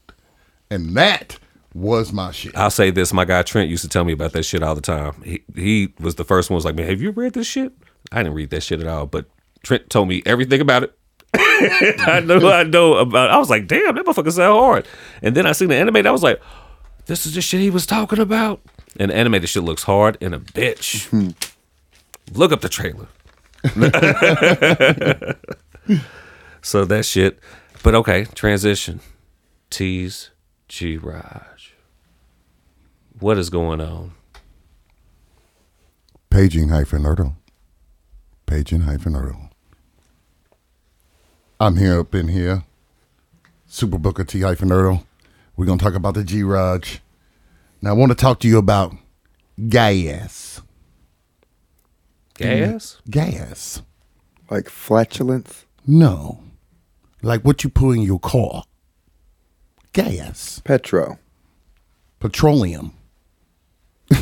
[0.71, 1.39] and that
[1.75, 2.57] was my shit.
[2.57, 4.81] I'll say this: my guy Trent used to tell me about that shit all the
[4.81, 5.23] time.
[5.23, 6.57] He he was the first one.
[6.57, 7.73] Was like, man, have you read this shit?
[8.13, 9.27] I didn't read that shit at all, but
[9.63, 10.98] Trent told me everything about it.
[11.35, 13.31] I know, I know about.
[13.31, 14.89] I was like, damn, that motherfucker sound hard.
[15.23, 16.07] And then I seen the animated.
[16.07, 16.41] I was like,
[17.07, 18.61] this is the shit he was talking about.
[18.99, 21.09] And the animated shit looks hard and a bitch.
[21.09, 21.31] Hmm.
[22.33, 23.09] Look up the trailer.
[26.63, 27.39] so that shit.
[27.83, 29.01] But okay, transition.
[29.71, 30.31] Tease
[30.69, 31.75] G Raj.
[33.19, 34.13] What is going on?
[36.31, 37.35] Paging hyphen Erdo.
[38.47, 39.48] Paging hyphen Erdo.
[41.61, 42.63] I'm here up in here.
[43.67, 45.05] Super Booker T hyphen Erdo.
[45.57, 47.01] We're gonna talk about the G Raj.
[47.83, 48.95] Now I want to talk to you about
[49.69, 50.63] gas.
[52.35, 53.01] Gas?
[53.11, 53.83] Gas.
[54.49, 55.67] Like flatulence.
[55.85, 56.45] No.
[57.23, 58.63] Like what you put in your car.
[59.93, 60.61] Gas.
[60.63, 61.19] Petro.
[62.21, 62.95] Petroleum.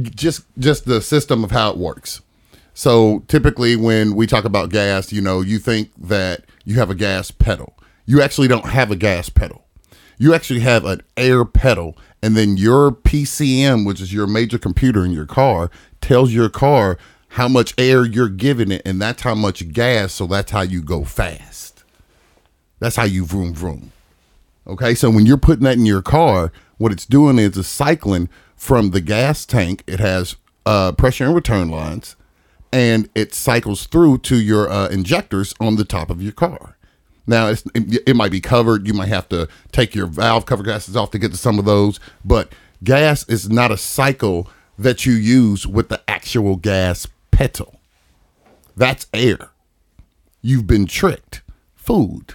[0.00, 2.22] just just the system of how it works.
[2.74, 6.94] So typically when we talk about gas, you know, you think that you have a
[6.94, 7.74] gas pedal.
[8.06, 9.64] You actually don't have a gas pedal.
[10.18, 15.04] You actually have an air pedal and then your PCM, which is your major computer
[15.04, 16.96] in your car, tells your car
[17.30, 20.82] how much air you're giving it and that's how much gas, so that's how you
[20.82, 21.82] go fast.
[22.78, 23.92] That's how you vroom vroom.
[24.66, 28.28] Okay, so when you're putting that in your car, what it's doing is it's cycling
[28.54, 29.82] from the gas tank.
[29.86, 32.14] It has uh, pressure and return lines,
[32.72, 36.76] and it cycles through to your uh, injectors on the top of your car.
[37.26, 38.86] Now, it, it might be covered.
[38.86, 41.64] You might have to take your valve cover gaskets off to get to some of
[41.64, 47.78] those, but gas is not a cycle that you use with the actual gas pedal.
[48.76, 49.50] That's air.
[50.40, 51.42] You've been tricked.
[51.76, 52.34] Food.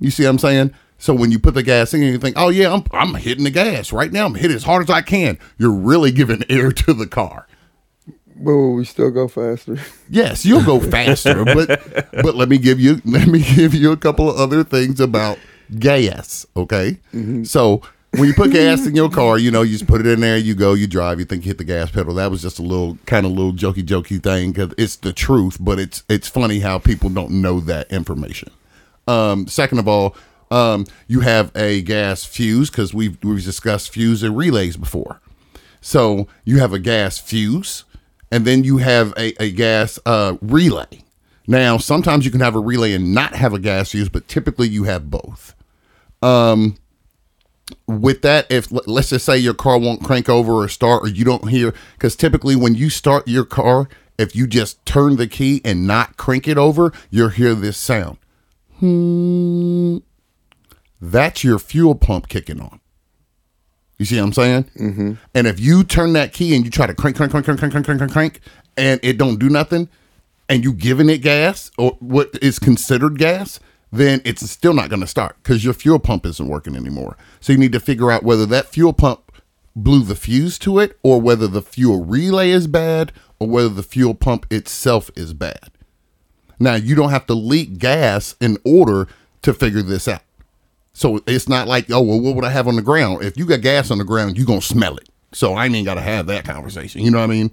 [0.00, 0.74] You see what I'm saying?
[0.98, 3.50] So when you put the gas in, you think, "Oh yeah, I'm I'm hitting the
[3.50, 4.26] gas right now.
[4.26, 7.46] I'm hitting as hard as I can." You're really giving air to the car.
[8.38, 9.78] But will we still go faster?
[10.10, 13.96] Yes, you'll go faster, but but let me give you let me give you a
[13.96, 15.38] couple of other things about
[15.78, 16.46] gas.
[16.56, 16.98] Okay,
[17.44, 20.20] so when you put gas in your car, you know you just put it in
[20.20, 22.14] there, you go, you drive, you think you hit the gas pedal.
[22.14, 25.56] That was just a little kind of little jokey jokey thing because it's the truth,
[25.60, 28.50] but it's it's funny how people don't know that information.
[29.08, 30.16] Um, second of all,
[30.50, 35.20] um, you have a gas fuse because we've we've discussed fuse and relays before.
[35.80, 37.84] So you have a gas fuse,
[38.30, 41.02] and then you have a, a gas uh, relay.
[41.46, 44.68] Now, sometimes you can have a relay and not have a gas fuse, but typically
[44.68, 45.54] you have both.
[46.22, 46.76] Um,
[47.86, 51.24] with that, if let's just say your car won't crank over or start, or you
[51.24, 55.60] don't hear, because typically when you start your car, if you just turn the key
[55.64, 58.18] and not crank it over, you'll hear this sound.
[58.78, 59.98] Hmm.
[61.00, 62.80] That's your fuel pump kicking on.
[63.98, 64.64] You see what I'm saying?
[64.78, 65.12] Mm-hmm.
[65.34, 67.72] And if you turn that key and you try to crank, crank, crank, crank, crank,
[67.72, 68.40] crank, crank, crank,
[68.76, 69.88] and it don't do nothing,
[70.48, 73.58] and you giving it gas or what is considered gas,
[73.90, 77.16] then it's still not going to start because your fuel pump isn't working anymore.
[77.40, 79.32] So you need to figure out whether that fuel pump
[79.74, 83.82] blew the fuse to it, or whether the fuel relay is bad, or whether the
[83.82, 85.70] fuel pump itself is bad.
[86.58, 89.06] Now you don't have to leak gas in order
[89.42, 90.22] to figure this out.
[90.96, 93.22] So it's not like, oh well, what would I have on the ground?
[93.22, 95.10] If you got gas on the ground, you're gonna smell it.
[95.30, 97.02] So I ain't got to have that conversation.
[97.02, 97.50] You know what I mean?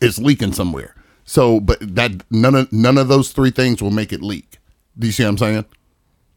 [0.00, 0.94] It's leaking somewhere.
[1.26, 4.56] So, but that none of none of those three things will make it leak.
[4.98, 5.64] Do you see what I'm saying?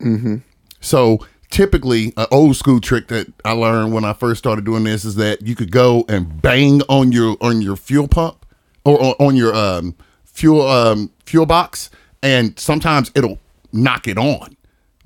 [0.02, 0.36] Mm-hmm.
[0.82, 5.06] So typically, an old school trick that I learned when I first started doing this
[5.06, 8.46] is that you could go and bang on your on your fuel pump
[8.84, 9.96] or on, on your um,
[10.26, 11.90] fuel um, fuel box,
[12.22, 13.40] and sometimes it'll
[13.72, 14.58] knock it on.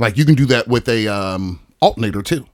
[0.04, 2.46] Like you can do that with a um, alternator too.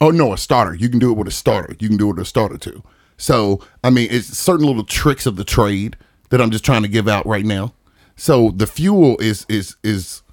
[0.00, 0.74] Oh no, a starter.
[0.74, 1.76] You can do it with a starter.
[1.78, 2.82] You can do it with a starter too.
[3.16, 5.96] So I mean, it's certain little tricks of the trade
[6.30, 7.74] that I'm just trying to give out right now.
[8.16, 10.24] So the fuel is is is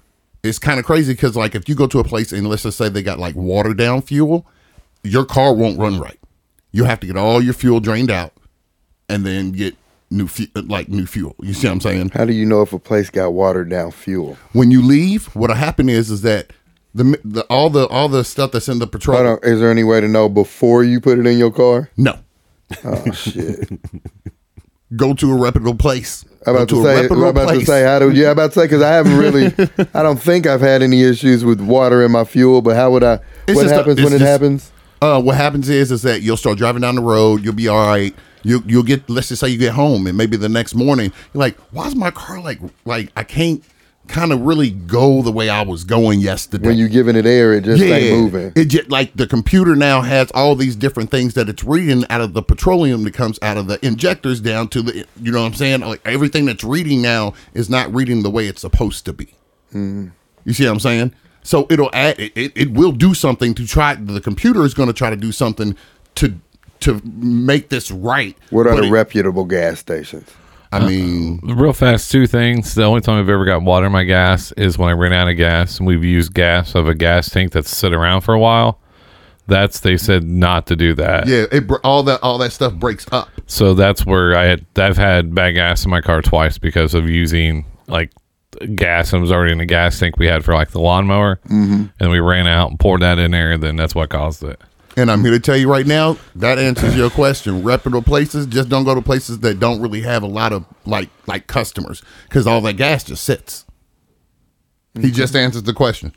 [0.42, 2.76] is kind of crazy because like if you go to a place and let's just
[2.76, 4.44] say they got like watered down fuel,
[5.04, 6.18] your car won't run right.
[6.72, 8.32] You have to get all your fuel drained out
[9.08, 9.76] and then get
[10.12, 11.34] new fu- like new fuel.
[11.40, 12.08] You see what I'm saying?
[12.10, 14.36] How do you know if a place got watered down fuel?
[14.52, 16.52] When you leave, what'll happen is is that
[16.94, 19.24] the, the all the all the stuff that's in the I petroleum.
[19.26, 21.90] don't, is there any way to know before you put it in your car?
[21.96, 22.18] No,
[22.84, 23.68] Oh shit!
[24.96, 26.24] go to a reputable place.
[26.46, 27.06] I'm about to say.
[27.06, 27.82] I'm about to say.
[27.84, 28.10] How do?
[28.10, 29.46] Yeah, I'm about to say because I haven't really.
[29.94, 32.62] I don't think I've had any issues with water in my fuel.
[32.62, 33.20] But how would I?
[33.46, 34.72] It's what just a- happens it's when it happens?
[35.00, 37.42] Uh, what happens is is that you'll start driving down the road.
[37.44, 38.14] You'll be all right.
[38.42, 39.08] You you'll get.
[39.08, 42.10] Let's just say you get home, and maybe the next morning you're like, "Why's my
[42.10, 43.62] car like like I can't
[44.08, 47.52] kind of really go the way I was going yesterday?" When you're giving it air,
[47.54, 48.52] it just ain't moving.
[48.56, 52.20] It just like the computer now has all these different things that it's reading out
[52.20, 55.48] of the petroleum that comes out of the injectors down to the you know what
[55.48, 55.80] I'm saying?
[55.80, 59.26] Like everything that's reading now is not reading the way it's supposed to be.
[59.68, 60.08] Mm-hmm.
[60.44, 61.14] You see what I'm saying?
[61.42, 64.86] So it'll add it, it, it will do something to try the computer is going
[64.86, 65.76] to try to do something
[66.82, 68.36] to to make this right.
[68.50, 70.28] What are But the it- reputable gas stations?
[70.74, 72.74] I mean, Real fast, two things.
[72.74, 75.28] The only time I've ever got water in my gas is when I ran out
[75.28, 78.38] of gas and we've used gas of a gas tank that's sit around for a
[78.38, 78.80] while.
[79.48, 81.26] That's they said not to do that.
[81.26, 83.28] yeah, it all that all that stuff breaks up.
[83.46, 87.06] So that's where I had I've had bad gas in my car twice because of
[87.06, 88.10] using like
[88.74, 91.86] gas and was already in the gas tank we had for like the lawnmower, mm-hmm.
[92.00, 94.58] and we ran out and poured that in there, and then that's what caused it.
[94.96, 97.62] And I'm here to tell you right now that answers your question.
[97.62, 101.08] Reputable places, just don't go to places that don't really have a lot of like
[101.26, 103.64] like customers because all that gas just sits.
[105.00, 106.14] He just answers the question.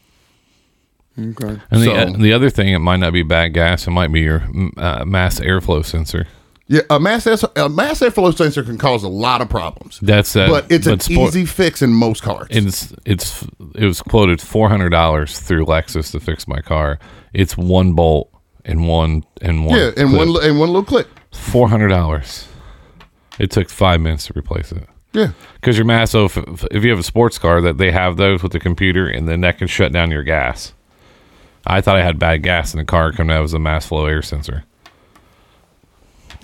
[1.18, 1.62] Okay.
[1.72, 4.12] And the, So- uh, the other thing, it might not be bad gas; it might
[4.12, 4.44] be your
[4.78, 6.28] uh, mass airflow sensor.
[6.68, 10.48] Yeah, a mass a mass airflow sensor can cause a lot of problems, That's uh,
[10.50, 12.48] but it's an sport- easy fix in most cars.
[12.50, 17.00] It's it's it was quoted four hundred dollars through Lexus to fix my car.
[17.34, 18.32] It's one bolt
[18.66, 19.80] and one in one.
[19.80, 21.08] yeah, in one li- in one little click.
[21.32, 22.48] four hundred dollars.
[23.40, 24.88] It took five minutes to replace it.
[25.14, 26.38] Yeah, Because your mass, so if,
[26.72, 29.40] if you have a sports car, that they have those with the computer, and then
[29.42, 30.74] that can shut down your gas.
[31.66, 34.06] I thought I had bad gas in the car, coming out was a mass flow
[34.08, 34.66] air sensor.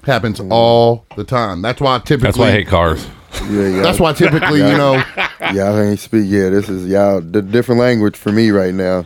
[0.06, 1.62] happens all the time.
[1.62, 2.24] That's why I typically.
[2.28, 3.06] That's why I hate cars.
[3.50, 3.82] Yeah, yeah.
[3.82, 5.04] That's why typically, you know,
[5.54, 6.26] y'all ain't speak.
[6.28, 9.06] Yeah, this is y'all the different language for me right now.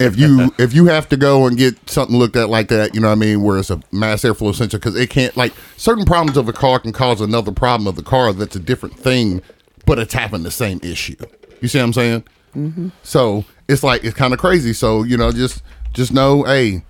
[0.00, 3.00] If you if you have to go and get something looked at like that, you
[3.00, 6.04] know what I mean, where it's a mass airflow sensor, because it can't like certain
[6.04, 9.42] problems of a car can cause another problem of the car that's a different thing,
[9.84, 11.16] but it's having the same issue.
[11.60, 12.24] You see what I'm saying?
[12.54, 12.88] Mm-hmm.
[13.02, 14.72] So it's like it's kind of crazy.
[14.72, 15.62] So you know, just
[15.92, 16.84] just know, hey,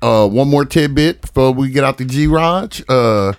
[0.00, 2.82] uh, one more tidbit before we get out the G Raj.
[2.88, 3.34] Uh,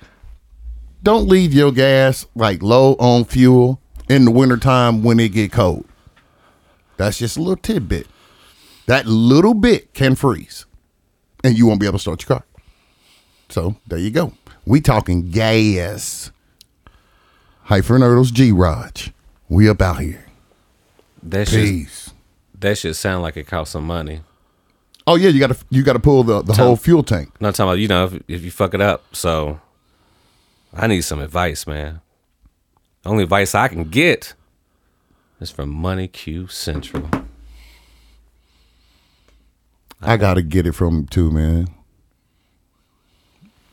[1.02, 5.86] don't leave your gas like low on fuel in the wintertime when it get cold.
[6.98, 8.08] That's just a little tidbit.
[8.86, 10.66] That little bit can freeze,
[11.44, 12.46] and you won't be able to start your car.
[13.50, 14.34] So there you go.
[14.66, 16.32] We talking gas.
[17.64, 19.12] Hyphen Nerdles G Raj.
[19.48, 20.26] We up out here.
[21.22, 22.12] That shit, Peace.
[22.60, 24.22] that shit sound like it cost some money.
[25.08, 27.30] Oh yeah, you gotta you gotta pull the, the whole fuel tank.
[27.40, 29.16] Not talking about you know if, if you fuck it up.
[29.16, 29.62] So
[30.74, 32.02] I need some advice, man.
[33.06, 34.34] Only advice I can get
[35.40, 37.10] is from Money Q Central.
[40.06, 41.68] I gotta get it from him too, man.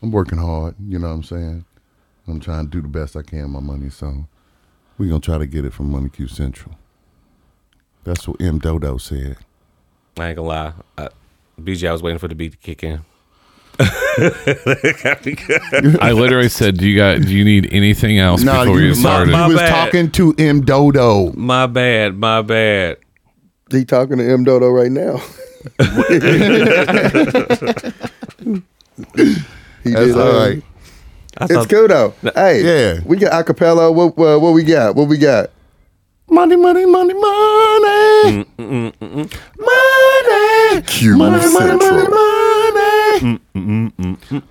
[0.03, 1.65] I'm working hard, you know what I'm saying?
[2.27, 4.27] I'm trying to do the best I can with my money, so
[4.99, 6.75] we're gonna try to get it from Money Q Central.
[8.05, 9.37] That's what M Dodo said.
[10.19, 10.73] I ain't gonna lie.
[10.97, 11.09] I,
[11.61, 13.01] BG, I was waiting for the beat to kick in.
[16.01, 17.21] I literally said, "Do you got?
[17.23, 19.71] Do you need anything else Nah, before you you was, started?" My you was bad.
[19.87, 21.33] talking to M Dodo.
[21.33, 22.17] My bad.
[22.17, 22.99] My bad.
[23.71, 25.21] He talking to M Dodo right now.
[25.69, 25.77] he
[29.85, 30.63] That's did, all uh, right.
[31.39, 32.15] I It's thought cool though.
[32.35, 32.63] Hey,
[32.97, 33.01] Yeah.
[33.05, 33.93] we got acapella.
[33.95, 34.95] What uh, what we got?
[34.97, 35.51] What we got?
[36.29, 38.31] Money, money, money, money.
[38.31, 40.83] Mm, mm, mm, mm Money.
[40.87, 42.11] Q Money, money, money, Central.
[42.11, 43.41] money.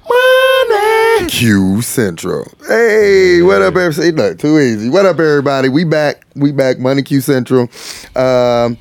[0.09, 1.29] Money.
[1.29, 2.45] Q Central.
[2.67, 4.11] Hey, what up, everybody?
[4.11, 4.89] Look, too easy.
[4.89, 5.69] What up, everybody?
[5.69, 6.23] We back.
[6.35, 6.79] We back.
[6.79, 7.69] Money Q Central.
[8.15, 8.77] Um,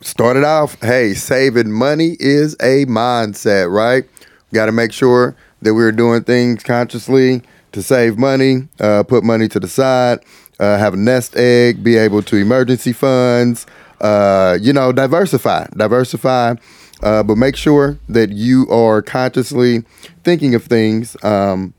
[0.00, 0.80] started off.
[0.80, 4.04] Hey, saving money is a mindset, right?
[4.52, 9.46] Got to make sure that we're doing things consciously to save money, uh, put money
[9.48, 10.20] to the side,
[10.58, 13.66] uh, have a nest egg, be able to emergency funds.
[14.00, 16.54] Uh, you know, diversify, diversify.
[17.02, 19.84] Uh, but make sure that you are consciously
[20.22, 21.72] thinking of things um,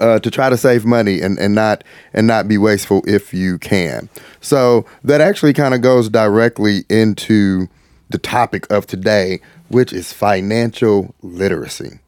[0.00, 3.58] uh, to try to save money and, and not and not be wasteful if you
[3.58, 4.08] can.
[4.40, 7.68] So that actually kind of goes directly into
[8.10, 11.98] the topic of today, which is financial literacy.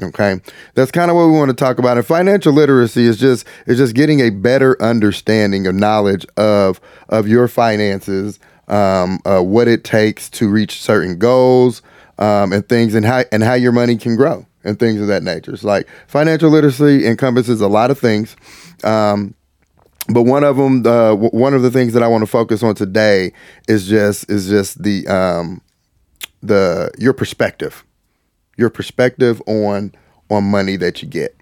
[0.00, 0.40] Okay,
[0.74, 1.96] that's kind of what we want to talk about.
[1.96, 7.26] And financial literacy is just is just getting a better understanding of knowledge of of
[7.26, 8.38] your finances,
[8.68, 11.82] um, uh, what it takes to reach certain goals,
[12.18, 15.22] um, and things, and how and how your money can grow, and things of that
[15.22, 15.52] nature.
[15.52, 18.36] It's like financial literacy encompasses a lot of things.
[18.84, 19.34] Um,
[20.10, 22.62] but one of them, uh, w- one of the things that I want to focus
[22.62, 23.32] on today
[23.68, 25.60] is just is just the um,
[26.42, 27.84] the your perspective
[28.58, 29.94] your perspective on
[30.28, 31.34] on money that you get.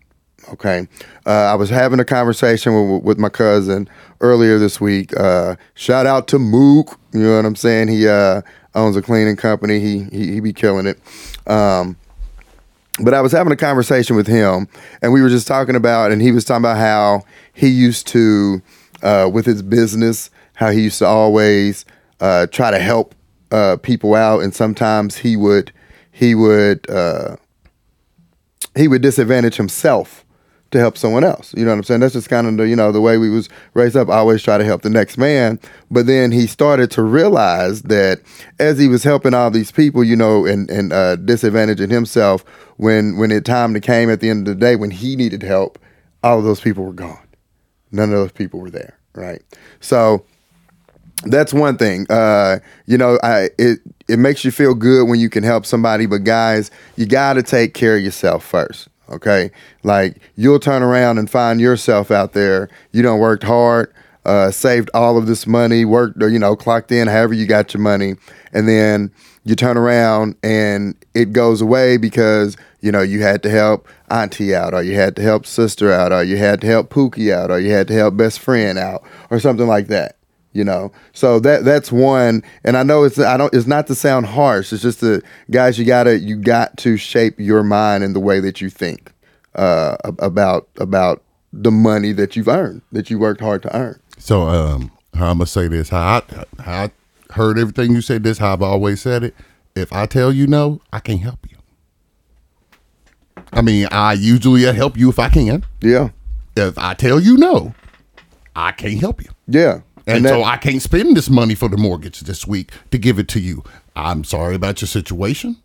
[0.52, 0.86] Okay,
[1.26, 3.88] uh, I was having a conversation with, with my cousin
[4.20, 5.16] earlier this week.
[5.18, 7.00] Uh, shout out to Mook.
[7.12, 7.88] You know what I'm saying?
[7.88, 8.42] He uh,
[8.76, 9.80] owns a cleaning company.
[9.80, 11.00] He he, he be killing it.
[11.48, 11.96] Um,
[13.00, 14.68] but I was having a conversation with him,
[15.02, 18.62] and we were just talking about, and he was talking about how he used to,
[19.02, 21.84] uh, with his business, how he used to always
[22.20, 23.14] uh, try to help
[23.50, 25.72] uh, people out, and sometimes he would
[26.10, 27.36] he would uh,
[28.74, 30.24] he would disadvantage himself
[30.72, 31.54] to help someone else.
[31.54, 32.00] You know what I'm saying?
[32.00, 34.08] That's just kind of the you know the way we was raised up.
[34.08, 35.60] I always try to help the next man.
[35.90, 38.20] But then he started to realize that
[38.58, 42.44] as he was helping all these people, you know, and and uh, disadvantaging himself,
[42.76, 45.42] when when it time to came at the end of the day when he needed
[45.42, 45.78] help,
[46.22, 47.18] all of those people were gone.
[47.92, 48.98] None of those people were there.
[49.14, 49.42] Right.
[49.80, 50.24] So
[51.24, 52.06] that's one thing.
[52.10, 56.06] Uh, you know, I it it makes you feel good when you can help somebody,
[56.06, 58.88] but guys, you got to take care of yourself first.
[59.08, 59.50] Okay,
[59.84, 62.68] like you'll turn around and find yourself out there.
[62.92, 63.92] You don't worked hard,
[64.24, 67.80] uh, saved all of this money, worked, you know, clocked in however you got your
[67.80, 68.16] money,
[68.52, 69.12] and then
[69.44, 74.54] you turn around and it goes away because you know you had to help auntie
[74.54, 77.50] out, or you had to help sister out, or you had to help Pookie out,
[77.50, 80.15] or you had to help best friend out, or something like that
[80.56, 83.94] you know so that that's one and i know it's i don't it's not to
[83.94, 88.12] sound harsh it's just that guys you gotta you got to shape your mind in
[88.14, 89.12] the way that you think
[89.54, 94.42] uh about about the money that you've earned that you worked hard to earn So
[94.48, 95.88] um, how I'm gonna say this?
[95.90, 96.90] How I, how I
[97.32, 98.22] heard everything you said.
[98.24, 99.34] This how I've always said it.
[99.74, 101.56] If I tell you no, I can't help you.
[103.52, 105.64] I mean, I usually help you if I can.
[105.80, 106.10] yeah
[106.56, 107.74] If I tell you no,
[108.54, 109.30] I can't help you.
[109.46, 112.98] yeah And, that- so I can't spend this money for the mortgage this week to
[112.98, 113.64] give it to you.
[113.96, 115.56] I'm sorry about your situation.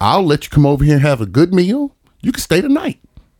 [0.00, 1.94] I'll let you come over here and have a good meal.
[2.22, 2.98] You can stay the night,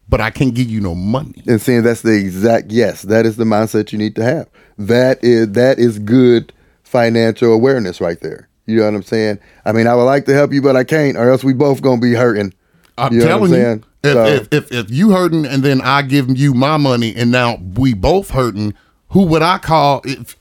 [0.09, 1.43] but I can't give you no money.
[1.47, 4.49] and seeing that's the exact yes that is the mindset you need to have
[4.79, 6.53] that is that is good
[6.83, 10.35] financial awareness right there you know what i'm saying i mean i would like to
[10.35, 12.53] help you but i can't or else we both gonna be hurting
[12.99, 15.63] I'm You know what telling I'm you, if, So- if, if if you hurting and
[15.63, 18.75] then I give you my money and now we both hurting,
[19.09, 20.03] who would I call?
[20.05, 20.37] If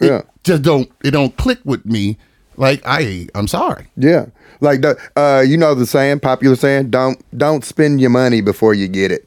[0.00, 0.22] it Yeah.
[0.44, 2.16] just don't it don't click with me.
[2.56, 3.86] Like I, I'm sorry.
[3.96, 4.26] Yeah,
[4.60, 8.74] like the uh, you know the saying, popular saying, don't don't spend your money before
[8.74, 9.26] you get it.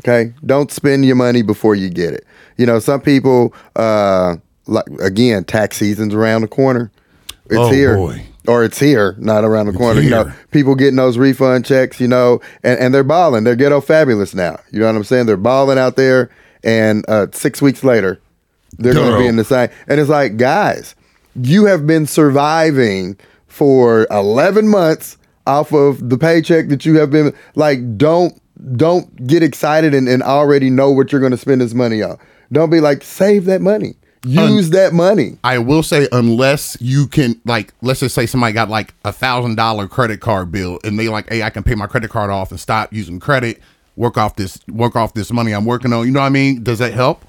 [0.00, 2.26] Okay, don't spend your money before you get it.
[2.56, 4.36] You know, some people, uh,
[4.66, 6.90] like again, tax season's around the corner.
[7.46, 8.22] It's Oh, here, boy.
[8.48, 10.00] or it's here, not around the corner.
[10.00, 12.00] You know, people getting those refund checks.
[12.00, 13.44] You know, and and they're balling.
[13.44, 14.58] They're ghetto fabulous now.
[14.72, 15.26] You know what I'm saying?
[15.26, 16.30] They're balling out there,
[16.64, 18.18] and uh, six weeks later,
[18.78, 19.68] they're going to be in the same.
[19.86, 20.94] And it's like, guys,
[21.34, 27.32] you have been surviving for 11 months off of the paycheck that you have been
[27.54, 28.40] like don't
[28.76, 32.18] don't get excited and, and already know what you're going to spend this money on.
[32.52, 33.94] Don't be like save that money.
[34.24, 35.38] Use that money.
[35.44, 39.54] I will say, unless you can, like, let's just say somebody got like a thousand
[39.54, 42.50] dollar credit card bill, and they like, hey, I can pay my credit card off
[42.50, 43.60] and stop using credit,
[43.94, 46.06] work off this, work off this money I'm working on.
[46.06, 46.64] You know what I mean?
[46.64, 47.24] Does that help?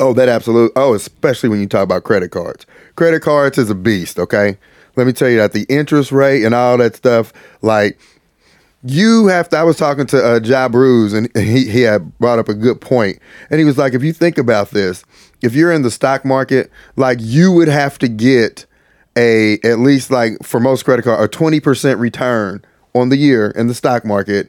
[0.00, 0.72] Oh, that absolute.
[0.76, 2.66] Oh, especially when you talk about credit cards.
[2.96, 4.18] Credit cards is a beast.
[4.18, 4.56] Okay,
[4.96, 7.32] let me tell you that the interest rate and all that stuff,
[7.62, 7.98] like
[8.84, 9.56] you have to.
[9.56, 12.80] I was talking to uh, Ja Bruce, and he he had brought up a good
[12.80, 13.18] point.
[13.50, 15.04] and he was like, if you think about this,
[15.42, 18.66] if you're in the stock market, like you would have to get
[19.16, 23.50] a at least like for most credit card a twenty percent return on the year
[23.50, 24.48] in the stock market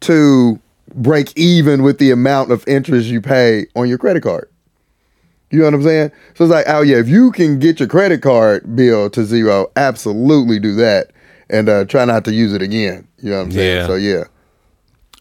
[0.00, 0.60] to
[0.94, 4.48] break even with the amount of interest you pay on your credit card.
[5.50, 6.12] You know what I'm saying?
[6.34, 9.70] So it's like, oh yeah, if you can get your credit card bill to zero,
[9.76, 11.10] absolutely do that,
[11.48, 13.06] and uh, try not to use it again.
[13.18, 13.76] You know what I'm saying?
[13.76, 13.86] Yeah.
[13.86, 14.24] So yeah,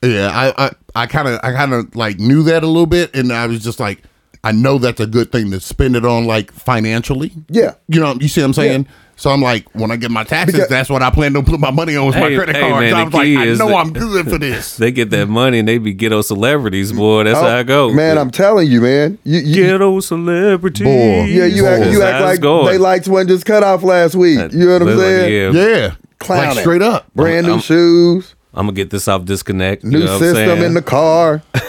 [0.04, 3.14] Yeah, I, I, I kind of, I kind of like knew that a little bit,
[3.16, 4.04] and I was just like,
[4.44, 7.34] I know that's a good thing to spend it on, like financially.
[7.50, 7.76] yeah.
[7.88, 8.88] You know, you see what I'm saying?
[9.18, 11.60] So I'm like, when I get my taxes, Because- that's what I plan to put
[11.60, 12.80] my money on with my Hey, credit hey, card.
[12.80, 14.78] man, so I the was like, I know that- I'm good for this.
[14.80, 17.26] They get that money and they be ghetto celebrities, boy.
[17.26, 17.92] That's Oh, how I go.
[17.92, 19.18] Man, I'm telling you, man.
[19.26, 20.86] You, you, ghetto celebrities.
[20.86, 21.26] Boy.
[21.26, 22.68] yeah, you act, you act like going.
[22.68, 24.40] they lights wasn't just cut off last week.
[24.54, 25.54] You know what I'm Look like, saying?
[25.54, 25.68] yeah.
[25.68, 26.50] Yeah, Clowning.
[26.52, 27.14] like straight up.
[27.14, 29.84] Brand new I'm- shoes, I'm gonna get this off disconnect.
[29.84, 31.42] You new know what I'm system in the car.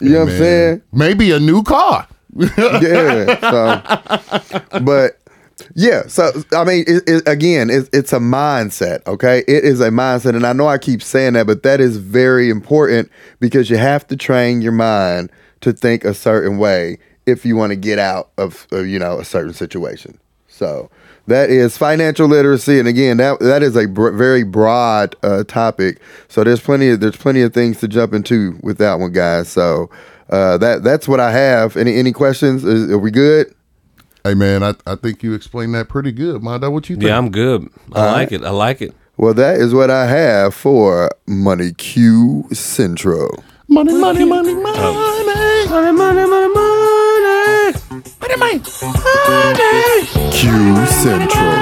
[0.00, 0.82] you know what I'm saying?
[0.92, 2.06] Maybe a new car.
[2.58, 3.40] yeah.
[3.40, 5.18] So, but
[5.74, 6.06] yeah.
[6.06, 9.06] So I mean, it, it, again, it, it's a mindset.
[9.06, 11.96] Okay, it is a mindset, and I know I keep saying that, but that is
[11.96, 15.30] very important because you have to train your mind
[15.62, 19.18] to think a certain way if you want to get out of, of you know
[19.18, 20.18] a certain situation.
[20.48, 20.90] So
[21.26, 26.00] that is financial literacy, and again, that that is a br- very broad uh, topic.
[26.28, 29.48] So there's plenty of there's plenty of things to jump into with that one, guys.
[29.48, 29.90] So
[30.30, 31.76] uh, that that's what I have.
[31.76, 32.64] Any any questions?
[32.64, 33.52] Is, are we good?
[34.24, 36.68] Hey man, I, I think you explained that pretty good, Mondo.
[36.70, 37.06] What you think?
[37.08, 37.68] yeah, I'm good.
[37.92, 38.42] I like it.
[38.42, 38.92] I like it.
[39.16, 43.42] Well, that is what I have for Money Q Central.
[43.68, 44.92] money, money, money, money, Money,
[45.68, 46.54] money, money, money.
[46.54, 46.75] money,
[48.38, 48.58] money,
[50.32, 51.56] Q Central.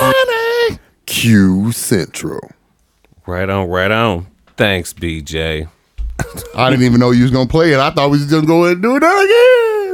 [0.00, 0.78] money.
[1.06, 2.50] Q Central.
[3.26, 4.26] Right on, right on.
[4.56, 5.68] Thanks, BJ.
[6.56, 7.78] I didn't even know you was gonna play it.
[7.80, 9.12] I thought we was just going to go ahead and do it again.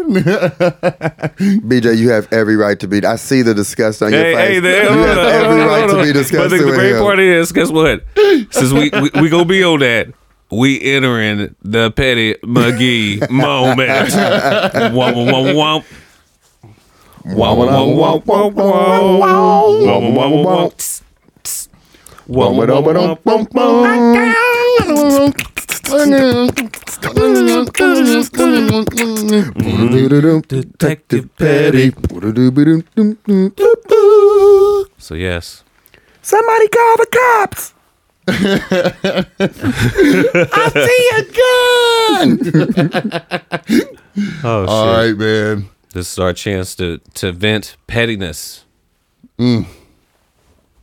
[1.69, 3.05] BJ, you have every right to be.
[3.05, 4.37] I see the disgust on your face.
[4.37, 6.03] hey, there, you have every right to on.
[6.05, 7.03] be But disgusted the, the with great him.
[7.03, 8.03] part is, guess what?
[8.51, 10.09] Since we, we we gonna be on that,
[10.51, 13.89] we entering the Petty Magee moment.
[13.89, 15.85] Womp womp womp.
[17.25, 19.21] Womp womp womp womp womp.
[19.85, 20.73] Womp womp womp.
[20.77, 21.03] Tss,
[21.43, 21.69] tss.
[22.29, 22.85] Womp womp
[23.25, 23.99] womp womp.
[30.49, 31.93] Detective Petty.
[34.99, 35.65] So yes,
[36.23, 37.73] Somebody call the cops.
[38.29, 39.23] oh
[44.35, 44.45] shit.
[44.45, 45.69] All right, man.
[45.95, 48.65] This is our chance to to vent pettiness.
[49.39, 49.67] Mm.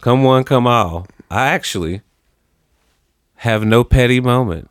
[0.02, 1.08] Come one, come all.
[1.30, 2.02] I actually
[3.36, 4.70] have no petty moment.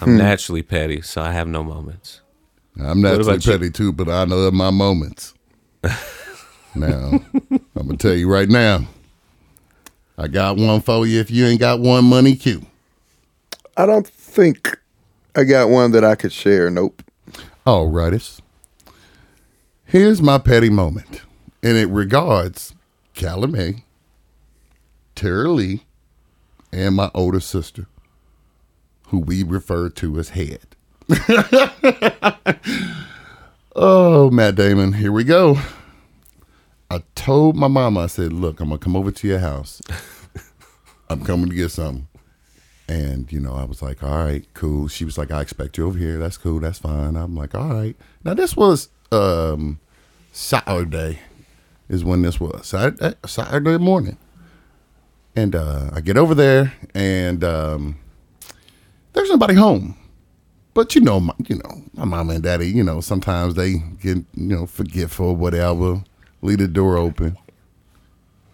[0.00, 0.18] I'm hmm.
[0.18, 2.20] naturally petty, so I have no moments.
[2.78, 3.52] I'm naturally about you?
[3.52, 5.34] petty too, but I know my moments.
[6.74, 8.86] now, I'm gonna tell you right now.
[10.18, 11.20] I got one for you.
[11.20, 12.64] If you ain't got one, money Q.
[13.76, 14.78] I don't think
[15.34, 16.70] I got one that I could share.
[16.70, 17.02] Nope.
[17.66, 18.40] All righties.
[19.84, 21.22] Here's my petty moment,
[21.62, 22.74] and it regards
[23.14, 23.76] Calumet,
[25.14, 25.84] Tara Lee,
[26.72, 27.86] and my older sister,
[29.08, 30.60] who we refer to as Head.
[33.76, 35.58] oh, Matt Damon, here we go.
[37.26, 39.82] I told my mama, I said, look, I'm going to come over to your house.
[41.10, 42.06] I'm coming to get something.
[42.88, 44.86] And, you know, I was like, all right, cool.
[44.86, 46.18] She was like, I expect you over here.
[46.18, 46.60] That's cool.
[46.60, 47.16] That's fine.
[47.16, 47.96] I'm like, all right.
[48.22, 49.80] Now, this was um,
[50.30, 51.18] Saturday,
[51.88, 52.64] is when this was.
[52.64, 54.18] Saturday, Saturday morning.
[55.34, 57.98] And uh, I get over there, and um,
[59.14, 59.98] there's nobody home.
[60.74, 64.18] But you know, my, you know, my mama and daddy, you know, sometimes they get,
[64.18, 66.04] you know, forgetful, whatever.
[66.42, 67.36] Leave the door open.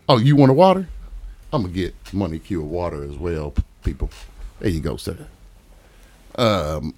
[0.08, 0.88] Oh, you want a water?
[1.52, 3.54] I'm gonna get money cure water as well,
[3.84, 4.10] people.
[4.60, 5.26] There you go, sir.
[6.36, 6.94] Um,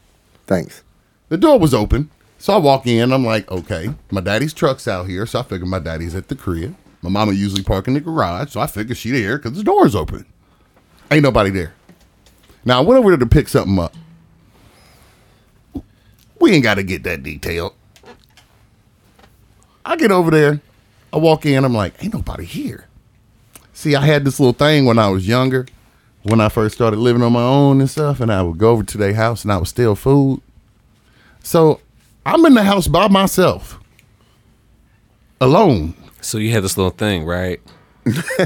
[0.46, 0.82] Thanks.
[1.28, 3.12] The door was open, So I walk in.
[3.12, 6.36] I'm like, okay, my daddy's truck's out here, so I figure my daddy's at the
[6.36, 6.76] crib.
[7.00, 9.94] My mama usually park in the garage, so I figure she there because the door's
[9.94, 10.26] open.
[11.10, 11.74] Ain't nobody there.
[12.64, 13.94] Now I went over there to pick something up.
[16.40, 17.74] We ain't got to get that detailed.
[19.84, 20.60] I get over there.
[21.14, 21.64] I walk in.
[21.64, 22.86] I'm like, ain't nobody here.
[23.72, 25.66] See, I had this little thing when I was younger,
[26.24, 28.82] when I first started living on my own and stuff, and I would go over
[28.82, 30.40] to their house and I would steal food.
[31.42, 31.80] So
[32.26, 33.78] I'm in the house by myself,
[35.40, 35.94] alone.
[36.20, 37.60] So you had this little thing, right?
[38.04, 38.36] That's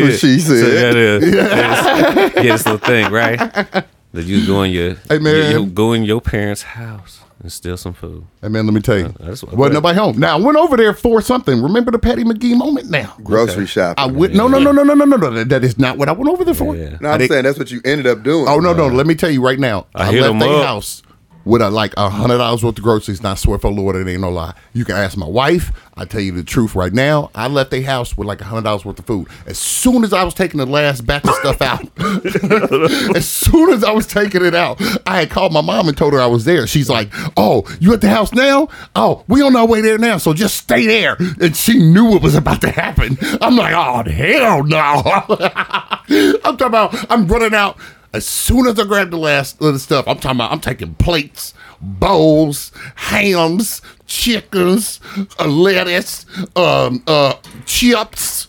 [0.00, 1.22] what she said.
[1.22, 1.28] yeah.
[1.28, 3.38] Yeah, yeah, this little thing, right?
[3.38, 5.52] That you go in your, Hey, man.
[5.52, 8.24] you, you go in your parents' house and steal some food.
[8.42, 10.18] Hey man, let me tell you, that's what- wasn't nobody home.
[10.18, 11.62] Now I went over there for something.
[11.62, 12.90] Remember the Petty Magee moment?
[12.90, 14.02] Now Grocery shopping.
[14.02, 14.34] I went.
[14.34, 15.44] No, no, no, no, no, no, no, no.
[15.44, 16.74] That is not what I went over there for.
[16.76, 16.96] Yeah.
[17.00, 18.46] no, I I'm didn't- saying that's what you ended up doing.
[18.48, 18.88] Oh no, no.
[18.88, 19.86] Let me tell you right now.
[19.94, 20.64] I I, hit left 'em their up.
[20.66, 21.02] house
[21.48, 23.18] with a, like a hundred dollars worth of groceries.
[23.18, 24.54] And I swear for Lord, it ain't no lie.
[24.74, 25.72] You can ask my wife.
[25.96, 27.30] I tell you the truth right now.
[27.34, 29.28] I left their house with like a hundred dollars worth of food.
[29.46, 31.88] As soon as I was taking the last batch of stuff out,
[33.16, 36.12] as soon as I was taking it out, I had called my mom and told
[36.12, 36.66] her I was there.
[36.66, 38.68] She's like, "Oh, you at the house now?
[38.94, 40.18] Oh, we on our way there now.
[40.18, 43.16] So just stay there." And she knew what was about to happen.
[43.40, 45.02] I'm like, "Oh hell no!"
[46.44, 47.10] I'm talking about.
[47.10, 47.78] I'm running out.
[48.12, 50.94] As soon as I grab the last of the stuff, I'm talking about I'm taking
[50.94, 55.00] plates, bowls, hams, chickens,
[55.38, 56.24] uh, lettuce,
[56.56, 57.34] um, uh,
[57.66, 58.48] chips,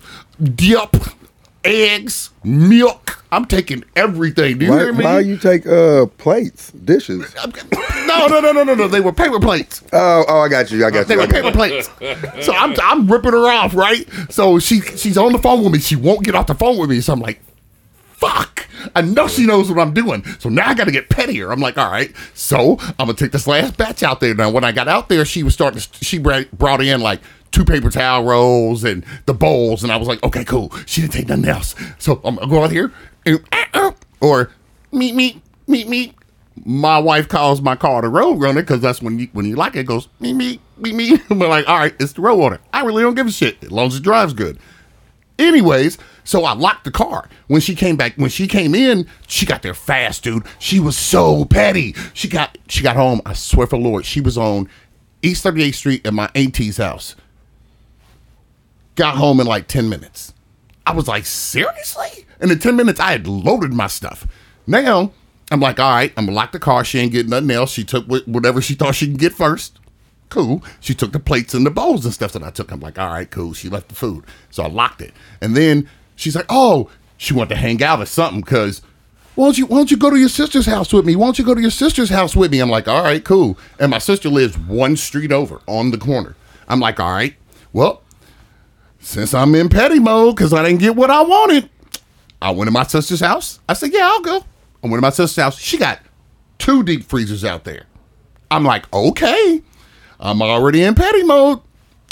[0.55, 0.95] dip,
[1.65, 3.23] eggs, milk.
[3.31, 4.57] I'm taking everything.
[4.57, 5.03] Do you Why, hear me?
[5.03, 7.35] why you take uh plates, dishes?
[8.07, 8.87] no, no, no, no, no, no.
[8.87, 9.83] They were paper plates.
[9.93, 10.83] Oh, oh, I got you.
[10.85, 11.21] I got They you.
[11.21, 11.89] I were paper plates.
[12.45, 14.07] So I'm I'm ripping her off, right?
[14.31, 15.79] So she she's on the phone with me.
[15.79, 17.01] She won't get off the phone with me.
[17.01, 17.39] So I'm like,
[18.19, 18.67] fuck.
[18.95, 20.23] I know she knows what I'm doing.
[20.39, 21.51] So now I got to get pettier.
[21.51, 22.13] I'm like, all right.
[22.33, 24.33] So I'm gonna take this last batch out there.
[24.33, 25.79] Now when I got out there, she was starting.
[25.79, 30.07] To, she brought in like two paper towel rolls and the bowls, and I was
[30.07, 30.71] like, okay, cool.
[30.85, 31.75] She didn't take nothing else.
[31.97, 32.91] So I'm gonna go out here
[33.25, 33.91] and uh, uh,
[34.21, 34.51] or
[34.91, 36.15] meet meet meet meet.
[36.65, 39.75] My wife calls my car the road runner because that's when you when you like
[39.75, 41.21] it, it goes me me me me.
[41.29, 42.59] I'm like, all right, it's the road runner.
[42.73, 44.59] I really don't give a shit as long as it drives good.
[45.37, 45.97] Anyways,
[46.29, 47.27] so I locked the car.
[47.47, 50.45] When she came back, when she came in, she got there fast, dude.
[50.59, 51.95] She was so petty.
[52.13, 53.19] She got she got home.
[53.25, 54.69] I swear for Lord, she was on
[55.23, 57.15] East 38th Street at my auntie's house.
[58.93, 60.35] Got home in like 10 minutes.
[60.85, 62.27] I was like, seriously?
[62.39, 64.27] And in 10 minutes, I had loaded my stuff.
[64.67, 65.11] Now,
[65.49, 66.85] I'm like, all right, I'm gonna lock the car.
[66.85, 67.71] She ain't getting nothing else.
[67.71, 69.79] She took whatever she thought she could get first.
[70.29, 70.63] Cool.
[70.79, 72.69] She took the plates and the bowls and stuff that I took.
[72.71, 73.53] I'm like, all right, cool.
[73.53, 74.25] She left the food.
[74.51, 75.11] So I locked it.
[75.41, 75.89] And then
[76.19, 78.81] she's like, oh, she wanted to hang out or something because
[79.35, 81.15] why don't you why don't you go to your sister's house with me?
[81.15, 82.59] Why don't you go to your sister's house with me?
[82.59, 83.57] I'm like, all right, cool.
[83.79, 86.35] And my sister lives one street over on the corner.
[86.67, 87.35] I'm like, all right,
[87.71, 88.03] well,
[88.99, 91.69] since I'm in petty mode because I didn't get what I wanted,
[92.41, 93.59] I went to my sister's house.
[93.67, 94.43] I said, yeah, I'll go.
[94.83, 95.59] I went to my sister's house.
[95.59, 95.99] She got
[96.57, 97.85] two deep freezers out there.
[98.51, 99.61] I'm like, okay,
[100.19, 101.61] I'm already in petty mode.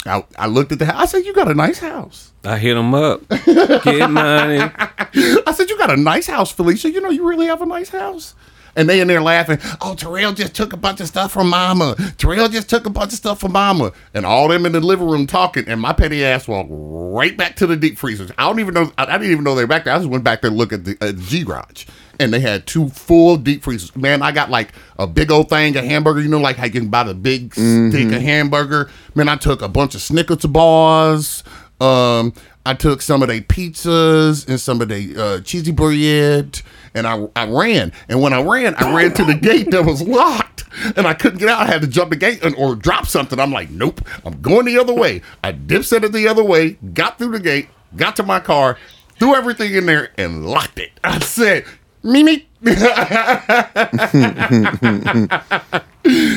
[0.06, 0.96] I, I looked at the house.
[0.96, 2.32] I said, you got a nice house.
[2.44, 3.28] I hit them up.
[3.28, 4.60] Get money.
[4.78, 6.90] I said, you got a nice house, Felicia.
[6.90, 8.34] You know, you really have a nice house.
[8.76, 9.58] And they in there laughing.
[9.80, 11.96] Oh, Terrell just took a bunch of stuff from Mama.
[12.16, 13.92] Terrell just took a bunch of stuff from Mama.
[14.14, 15.66] And all them in the living room talking.
[15.66, 18.30] And my petty ass walked right back to the deep freezers.
[18.38, 18.92] I don't even know.
[18.96, 19.94] I, I didn't even know they were back there.
[19.94, 21.86] I just went back there to look at the, the G garage.
[22.20, 23.94] And they had two full deep freezers.
[23.94, 26.20] Man, I got like a big old thing of hamburger.
[26.20, 28.90] You know, like how you can buy the big stick of hamburger.
[29.14, 31.44] Man, I took a bunch of Snickers bars.
[31.80, 32.32] Um,
[32.66, 36.60] I took some of their pizzas and some of their uh, cheesy bread,
[36.92, 37.92] and I I ran.
[38.08, 40.64] And when I ran, I ran to the gate that was locked,
[40.96, 41.60] and I couldn't get out.
[41.60, 43.38] I had to jump the gate and, or drop something.
[43.40, 45.22] I'm like, nope, I'm going the other way.
[45.42, 48.76] I dip set it the other way, got through the gate, got to my car,
[49.18, 50.90] threw everything in there, and locked it.
[51.04, 51.64] I said,
[52.02, 52.46] Mimi.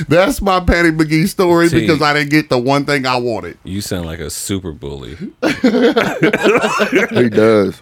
[0.07, 1.79] That's my Petty Magee story See.
[1.81, 3.57] because I didn't get the one thing I wanted.
[3.63, 5.15] You sound like a super bully.
[5.15, 5.29] He
[7.29, 7.81] does.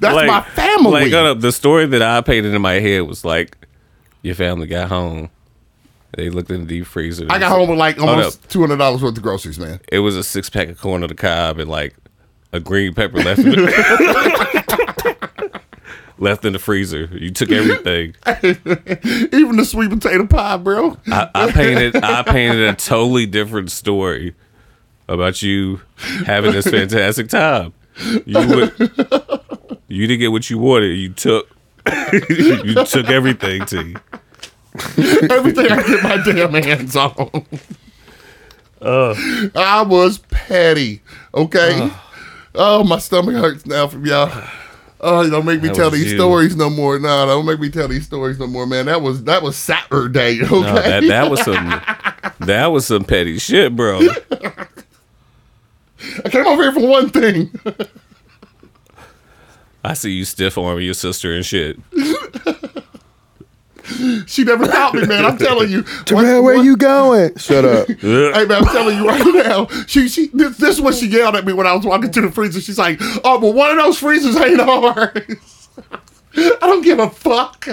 [0.00, 1.10] That's like, my family.
[1.10, 3.56] Like uh, the story that I painted in my head was like,
[4.22, 5.30] your family got home.
[6.16, 7.26] They looked in the deep freezer.
[7.30, 9.80] I got home with like almost two hundred dollars worth of groceries, man.
[9.90, 11.94] It was a six pack of corn on the cob and like
[12.52, 14.84] a green pepper left in the,
[16.20, 17.06] left in the freezer.
[17.12, 18.14] You took everything.
[19.32, 20.96] Even the sweet potato pie, bro.
[21.08, 24.34] I, I painted I painted a totally different story
[25.08, 25.80] about you
[26.26, 27.72] having this fantastic time.
[28.24, 28.78] You would,
[29.88, 30.94] you didn't get what you wanted.
[30.94, 31.48] You took
[32.28, 33.96] you took everything, T.
[35.30, 37.46] Everything I get my damn hands on.
[38.80, 39.14] Uh.
[39.56, 41.02] I was petty.
[41.34, 41.80] Okay.
[41.80, 41.90] Uh.
[42.54, 44.30] Oh, my stomach hurts now from y'all.
[45.02, 46.18] Oh, don't make me That tell these you.
[46.18, 46.98] stories no more.
[46.98, 48.84] No, don't make me tell these stories no more, man.
[48.86, 50.42] That was that was Saturday.
[50.42, 50.50] Okay.
[50.50, 51.80] No, that that was some
[52.40, 54.00] that was some petty shit, bro.
[56.24, 57.50] I came over here for one thing.
[59.82, 61.78] I see you stiff arming your sister and shit.
[64.26, 65.24] She never helped me, man.
[65.24, 65.82] I'm telling you.
[66.04, 67.36] Terrell, where you going?
[67.36, 67.88] Shut up.
[68.00, 69.66] Hey man, I'm telling you right now.
[69.86, 72.20] She she this, this is what she yelled at me when I was walking to
[72.20, 72.60] the freezer.
[72.60, 75.68] She's like, "Oh, but one of those freezers ain't ours."
[76.36, 77.66] I don't give a fuck.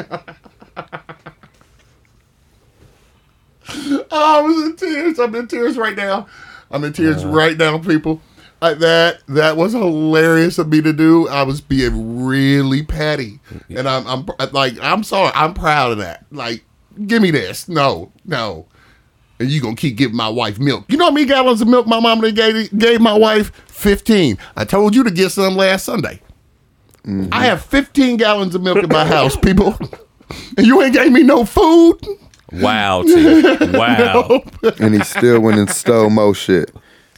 [3.69, 5.19] oh, I was in tears.
[5.19, 6.27] I'm in tears right now.
[6.71, 7.33] I'm in tears uh-huh.
[7.33, 8.21] right now, people.
[8.61, 11.27] Like that that was hilarious of me to do.
[11.27, 13.39] I was being really petty,
[13.69, 15.31] and I'm I'm like I'm sorry.
[15.35, 16.25] I'm proud of that.
[16.31, 16.63] Like,
[17.05, 17.69] give me this.
[17.69, 18.65] No, no
[19.39, 20.85] and you gonna keep giving my wife milk.
[20.89, 23.51] You know how many gallons of milk my mama done gave gave my wife?
[23.67, 24.37] Fifteen.
[24.55, 26.21] I told you to get some last Sunday.
[27.03, 27.29] Mm-hmm.
[27.31, 29.77] I have fifteen gallons of milk in my house, people,
[30.57, 31.99] and you ain't gave me no food.
[32.51, 33.41] Wow, T.
[33.77, 34.41] Wow.
[34.79, 36.73] and he still went and stole more shit.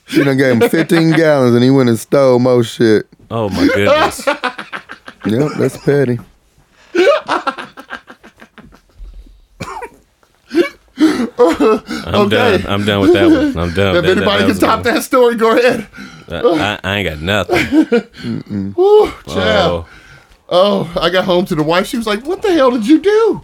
[0.10, 3.07] She done gave him 15 gallons and he went and stole more shit.
[3.32, 4.26] Oh my goodness.
[5.26, 6.18] Yep, that's petty.
[10.97, 12.57] I'm Okay.
[12.57, 12.66] done.
[12.68, 13.57] I'm done with that one.
[13.57, 13.95] I'm done.
[13.95, 15.88] If That- that- anybody that can top that story, go ahead.
[16.32, 18.74] I, I ain't got nothing.
[19.34, 19.86] Child.
[19.86, 19.88] Oh,
[20.51, 21.86] Oh, I got home to the wife.
[21.86, 23.43] She was like, "What the hell did you do?"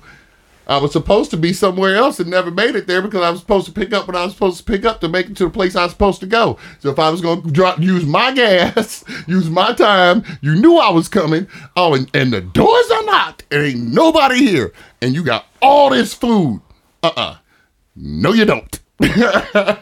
[0.68, 3.40] I was supposed to be somewhere else and never made it there because I was
[3.40, 5.46] supposed to pick up when I was supposed to pick up to make it to
[5.46, 6.58] the place I was supposed to go.
[6.80, 10.78] So if I was going to drop, use my gas, use my time, you knew
[10.78, 11.48] I was coming.
[11.76, 15.90] Oh, and, and the doors are locked and ain't nobody here, and you got all
[15.92, 16.62] this food.
[17.04, 17.36] Uh uh
[17.96, 18.80] No, you don't.
[19.00, 19.76] the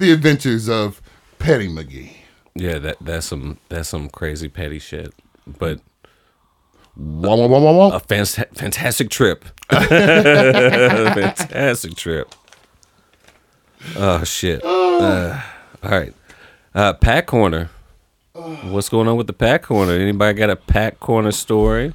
[0.00, 1.00] Adventures of
[1.38, 2.16] Petty Magee.
[2.54, 2.78] yeah.
[2.78, 5.12] That that's some that's some crazy petty shit.
[5.46, 5.80] But
[6.96, 7.96] Wah, wah, wah, wah, wah.
[7.96, 9.44] a fant- fantastic trip.
[9.70, 12.32] fantastic trip.
[13.96, 14.62] Oh shit.
[15.02, 15.42] Uh,
[15.82, 16.14] all right.
[16.76, 17.70] Uh, Pack Corner.
[18.34, 19.94] What's going on with the Pack Corner?
[19.94, 21.92] Anybody got a Pack Corner story?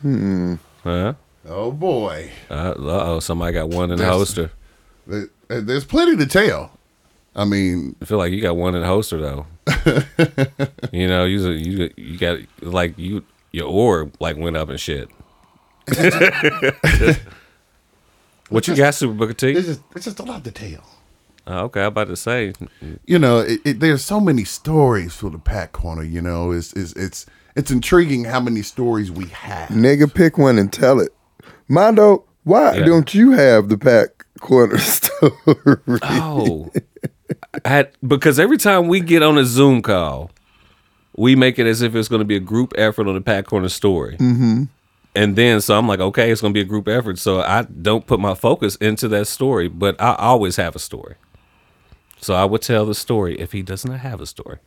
[0.00, 0.56] Hmm.
[0.82, 1.14] Huh?
[1.46, 2.28] Oh boy.
[2.50, 4.50] Uh oh, somebody got one in the holster.
[5.48, 6.76] There's plenty to tell.
[7.34, 9.46] I mean, I feel like you got one in the holster though.
[10.92, 15.08] you know, you you you got like you your orb like went up and shit.
[18.48, 19.50] what you got, Super Booker T?
[19.52, 20.84] it's just it's just a lot to tell.
[21.46, 22.52] Oh, okay, I'm about to say.
[23.04, 26.04] You know, it, it, there's so many stories for the Pack Corner.
[26.04, 27.26] You know, it's it's it's
[27.56, 29.68] it's intriguing how many stories we have.
[29.70, 31.12] Nigga, pick one and tell it.
[31.68, 32.84] Mondo, why Yeah.
[32.84, 35.98] don't you have the pack corner story?
[36.02, 36.70] Oh,
[37.64, 40.30] I because every time we get on a Zoom call,
[41.16, 43.46] we make it as if it's going to be a group effort on the Pack
[43.46, 44.16] Corner story.
[44.16, 44.64] Mm-hmm.
[45.14, 47.18] And then, so I'm like, okay, it's going to be a group effort.
[47.18, 51.16] So I don't put my focus into that story, but I always have a story.
[52.20, 54.58] So I would tell the story if he does not have a story.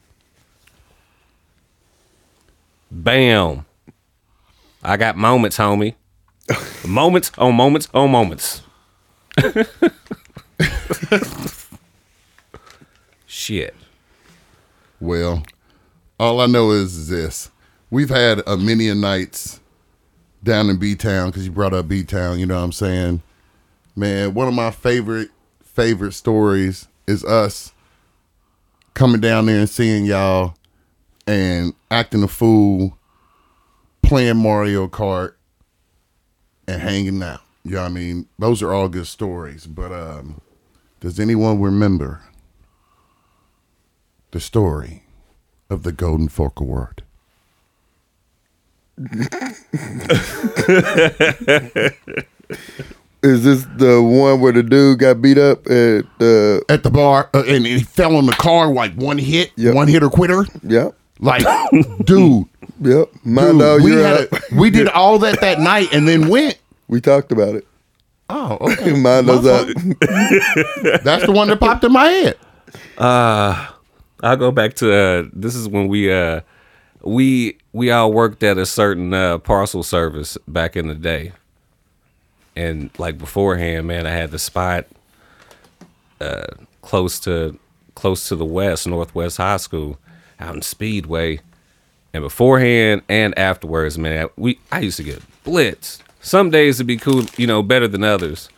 [2.91, 3.66] Bam.
[4.84, 5.95] I got moments, homie.
[6.88, 8.61] moments on moments on moments.
[13.45, 13.75] Shit.
[14.99, 15.43] Well,
[16.19, 17.51] all I know is this:
[17.91, 19.59] we've had a many a nights
[20.43, 22.39] down in B Town because you brought up B Town.
[22.39, 23.21] You know what I'm saying?
[23.95, 25.29] Man, one of my favorite
[25.63, 27.71] favorite stories is us
[28.95, 30.55] coming down there and seeing y'all
[31.27, 32.97] and acting a fool,
[34.01, 35.35] playing Mario Kart,
[36.67, 37.41] and hanging out.
[37.63, 38.27] You know what I mean?
[38.39, 39.67] Those are all good stories.
[39.67, 40.41] But um,
[40.99, 42.23] does anyone remember
[44.36, 45.01] the story
[45.69, 47.03] of the Golden Fork Award?
[53.23, 56.61] Is this the one where the dude got beat up at the?
[56.67, 59.73] At the bar, uh, and he fell on the car like one hit, Yep.
[59.73, 60.45] one hitter quitter.
[60.63, 61.43] Yep, Like,
[62.03, 62.45] dude,
[62.81, 63.09] yep.
[63.09, 64.33] dude Mondo, we had up.
[64.33, 66.57] a, we did all that that night and then went.
[66.89, 67.65] we talked about it.
[68.29, 68.91] Oh, okay.
[68.99, 69.67] Mondo's My up.
[71.05, 72.38] That's the one that popped in my head.
[74.24, 76.41] I'll go back to uh, this is when we uh
[77.01, 81.34] we we all worked at a certain uh, parcel service back in the day,
[82.55, 84.88] and like beforehand, man, I had the spot
[86.22, 86.47] uh,
[86.82, 87.59] close to
[87.95, 89.97] close to the west northwest high school
[90.39, 91.39] out in Speedway,
[92.13, 95.99] And beforehand and afterwards, man, we I used to get blitz.
[96.22, 98.49] Some days it'd be cool, you know, better than others.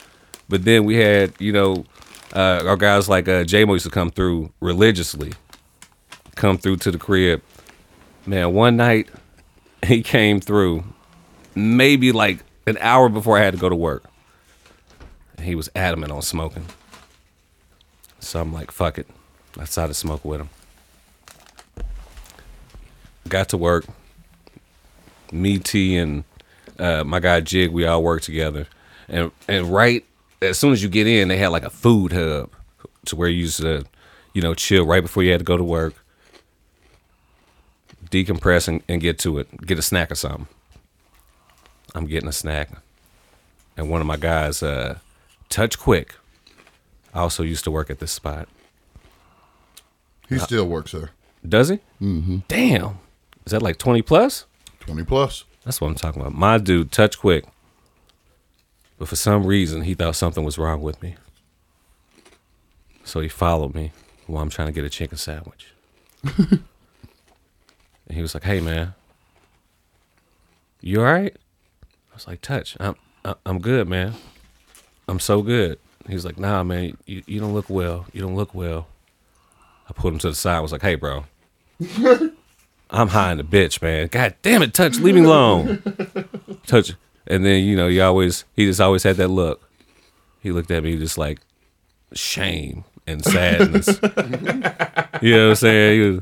[0.49, 1.85] But then we had, you know,
[2.33, 5.33] uh, our guys like uh, J-Mo used to come through religiously,
[6.37, 7.41] come through to the crib.
[8.25, 9.09] Man, one night
[9.85, 10.83] he came through,
[11.55, 14.03] maybe like an hour before I had to go to work.
[15.41, 16.65] He was adamant on smoking.
[18.19, 19.07] So I'm like, fuck it.
[19.57, 20.49] I decided to smoke with him.
[23.27, 23.85] Got to work.
[25.31, 26.23] Me, T, and
[26.79, 28.67] uh, my guy Jig, we all worked together.
[29.09, 30.05] And and right
[30.41, 32.51] as soon as you get in, they had like a food hub
[33.05, 33.85] to where you used to,
[34.33, 35.93] you know, chill right before you had to go to work,
[38.09, 40.47] decompress and, and get to it, get a snack or something.
[41.95, 42.69] I'm getting a snack.
[43.75, 44.99] And one of my guys, uh,
[45.49, 46.15] Touch Quick,
[47.13, 48.47] also used to work at this spot.
[50.29, 51.11] He still works there.
[51.47, 51.79] Does he?
[52.01, 52.39] Mm-hmm.
[52.47, 52.99] Damn.
[53.45, 54.45] Is that like 20 plus?
[54.81, 55.45] 20 plus.
[55.63, 56.33] That's what I'm talking about.
[56.33, 57.45] My dude, touch quick.
[58.97, 61.15] But for some reason, he thought something was wrong with me.
[63.03, 63.91] So he followed me
[64.25, 65.73] while I'm trying to get a chicken sandwich.
[68.07, 68.93] and he was like, "Hey, man,
[70.81, 71.35] you all right?"
[72.11, 72.95] I was like, "Touch, I'm
[73.25, 74.13] I- I'm good, man.
[75.07, 78.05] I'm so good." He was like, "Nah, man, you, you don't look well.
[78.13, 78.87] You don't look well."
[79.89, 80.57] I pulled him to the side.
[80.57, 81.25] I was like, "Hey, bro,
[82.89, 84.07] I'm high in the bitch, man.
[84.07, 85.81] God damn it, touch, leave me alone.
[86.65, 86.93] touch.
[87.29, 89.69] And then, you know, he always he just always had that look.
[90.41, 91.39] He looked at me just like
[92.13, 93.87] shame and sadness.
[95.21, 96.01] you know what I'm saying?
[96.01, 96.21] He was,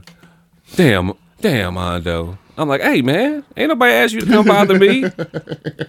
[0.76, 1.14] damn,
[1.46, 2.40] damn, Mondo.
[2.58, 5.06] I'm like, hey man, ain't nobody asked you to come bother me.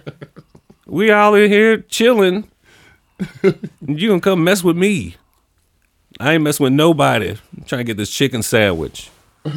[0.85, 2.47] we all in here chilling.
[3.87, 5.15] You gonna come mess with me.
[6.19, 7.29] I ain't messing with nobody.
[7.57, 9.09] I'm trying to get this chicken sandwich.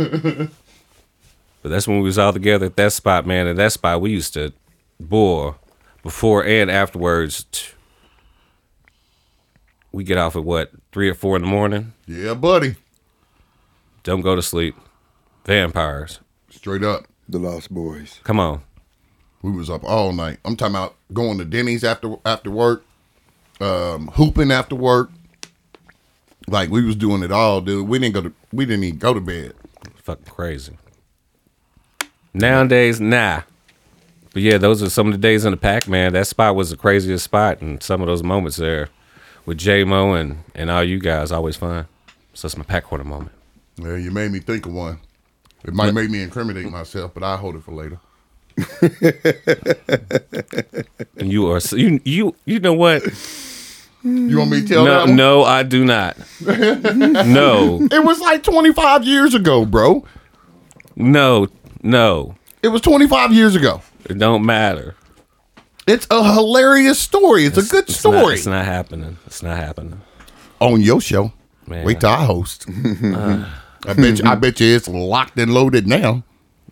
[1.62, 3.46] But that's when we was all together at that spot, man.
[3.46, 4.54] At that spot, we used to,
[4.98, 5.52] boy,
[6.02, 7.44] before and afterwards.
[7.52, 7.72] t-
[9.92, 11.92] We get off at what three or four in the morning.
[12.06, 12.76] Yeah, buddy.
[14.04, 14.74] Don't go to sleep.
[15.44, 16.20] Vampires,
[16.50, 17.06] Straight up.
[17.28, 18.18] The Lost Boys.
[18.24, 18.62] come on.
[19.42, 20.38] We was up all night.
[20.44, 22.84] I'm talking about going to Denny's after after work,
[23.60, 25.10] um, hooping after work.
[26.48, 27.88] Like we was doing it all, dude.
[27.88, 29.54] We didn't go to we didn't even go to bed.
[30.02, 30.76] Fucking crazy.
[32.34, 33.42] Nowadays, nah.
[34.32, 36.12] But yeah, those are some of the days in the pack, man.
[36.12, 38.88] That spot was the craziest spot, and some of those moments there
[39.46, 41.86] with J Mo and and all you guys always fun.
[42.34, 43.32] So it's my pack corner moment.
[43.76, 44.98] Yeah, you made me think of one.
[45.64, 47.98] It might make me incriminate myself, but I'll hold it for later.
[51.16, 53.02] And you are so- you you you know what?
[54.02, 56.16] You want me to tell No, no, I do not.
[56.40, 60.04] no, It was like 25 years ago, bro.
[60.96, 61.48] no,
[61.82, 62.34] no.
[62.62, 63.82] It was 25 years ago.
[64.06, 64.94] It don't matter.
[65.86, 67.44] It's a hilarious story.
[67.44, 69.18] It's, a good It's not- story it's not happening.
[69.26, 70.00] It's not happening.
[70.60, 71.32] on your show.
[71.66, 71.84] Man.
[71.84, 72.66] Wait till I host.
[72.68, 73.48] Uh,
[73.86, 74.40] I bet you, I mm-hmm.
[74.40, 76.22] bet you it's locked and loaded now.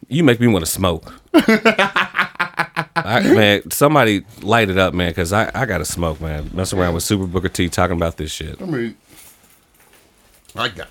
[0.08, 1.12] You make me want to smoke.
[1.34, 6.50] I, man, somebody light it up, man, because I, I got to smoke, man.
[6.52, 8.60] Messing around with Super Booker T talking about this shit.
[8.60, 8.96] I mean,
[10.54, 10.88] I got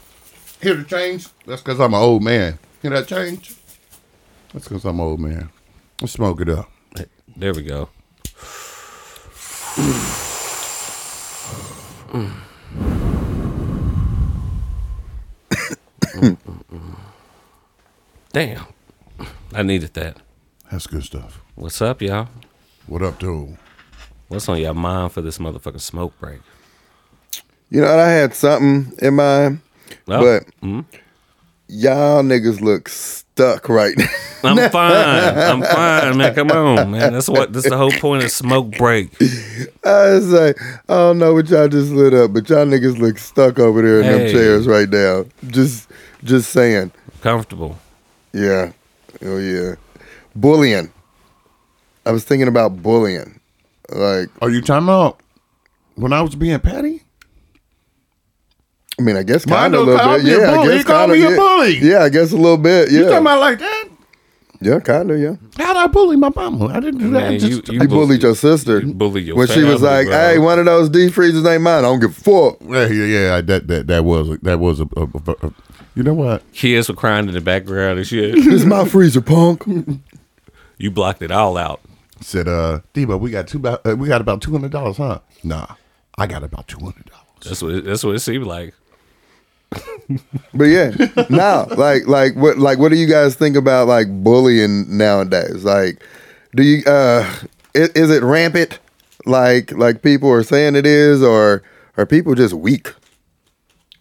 [0.61, 1.27] hear the change.
[1.45, 2.59] That's because I'm an old man.
[2.81, 3.55] Hear that change?
[4.53, 5.49] That's because I'm an old man.
[6.01, 6.69] Let's smoke it up.
[7.35, 7.89] There we go.
[12.07, 12.46] Mm.
[16.17, 16.95] Mm, mm, mm,
[18.33, 18.65] Damn.
[19.53, 20.17] I needed that.
[20.71, 21.41] That's good stuff.
[21.55, 22.27] What's up, y'all?
[22.87, 23.57] What up, dude?
[24.27, 26.39] What's on your mind for this motherfucking smoke break?
[27.69, 29.59] You know, I had something in mind,
[30.07, 30.81] Oh, but mm-hmm.
[31.67, 34.07] y'all niggas look stuck right now.
[34.43, 35.37] I'm fine.
[35.37, 36.33] I'm fine, man.
[36.35, 37.13] Come on, man.
[37.13, 37.53] That's what.
[37.53, 39.09] That's the whole point of smoke break.
[39.85, 40.57] I was like,
[40.89, 43.99] I don't know what y'all just lit up, but y'all niggas look stuck over there
[43.99, 44.17] in Hey.
[44.25, 45.25] them chairs right now.
[45.47, 45.89] Just,
[46.23, 46.91] just saying.
[47.21, 47.77] Comfortable.
[48.33, 48.71] Yeah.
[49.23, 49.75] Oh yeah.
[50.35, 50.91] Bullying.
[52.05, 53.39] I was thinking about bullying.
[53.89, 55.19] Like, Are you talking about
[55.95, 57.03] when I was being petty?
[58.99, 60.23] I mean, I guess kind of a little bit.
[60.25, 61.17] Yeah, I guess He called kind of.
[61.17, 61.35] me a Yeah.
[61.35, 61.77] bully.
[61.79, 62.91] yeah, I guess a little bit.
[62.91, 62.97] Yeah.
[62.99, 63.87] You talking about like that?
[64.59, 65.19] yeah, kind of.
[65.19, 65.35] Yeah.
[65.57, 66.65] How'd I bully my mama?
[66.67, 67.29] I didn't do that.
[67.29, 70.07] Man, Just- you- you- I bullied your sister You bully your when she was like,
[70.07, 70.15] bro.
[70.17, 71.79] "Hey, one of those deep freezers ain't mine.
[71.79, 73.41] I don't give a fuck." yeah, yeah, yeah.
[73.41, 75.53] That that that was that was a, a, a- a-
[75.97, 76.43] You know what?
[76.53, 78.35] Kids were crying in the background and shit.
[78.35, 79.63] This is my freezer, punk.
[80.79, 81.81] You blocked it all out.
[82.21, 83.57] Said, uh, Debo, we got two.
[83.57, 85.21] about- Uh, we got about two hundred dollars, huh?
[85.43, 85.65] Nah,
[86.19, 87.25] I got about two hundred dollars.
[87.43, 87.71] That's what.
[87.73, 88.75] It, that's what it seemed like.
[90.53, 90.91] But yeah,
[91.31, 95.63] now like like what like what do you guys think about like bullying nowadays?
[95.65, 96.03] Like,
[96.55, 97.27] do you uh
[97.73, 98.77] is, is it rampant?
[99.25, 101.63] Like like people are saying it is, or
[101.97, 102.93] are people just weak,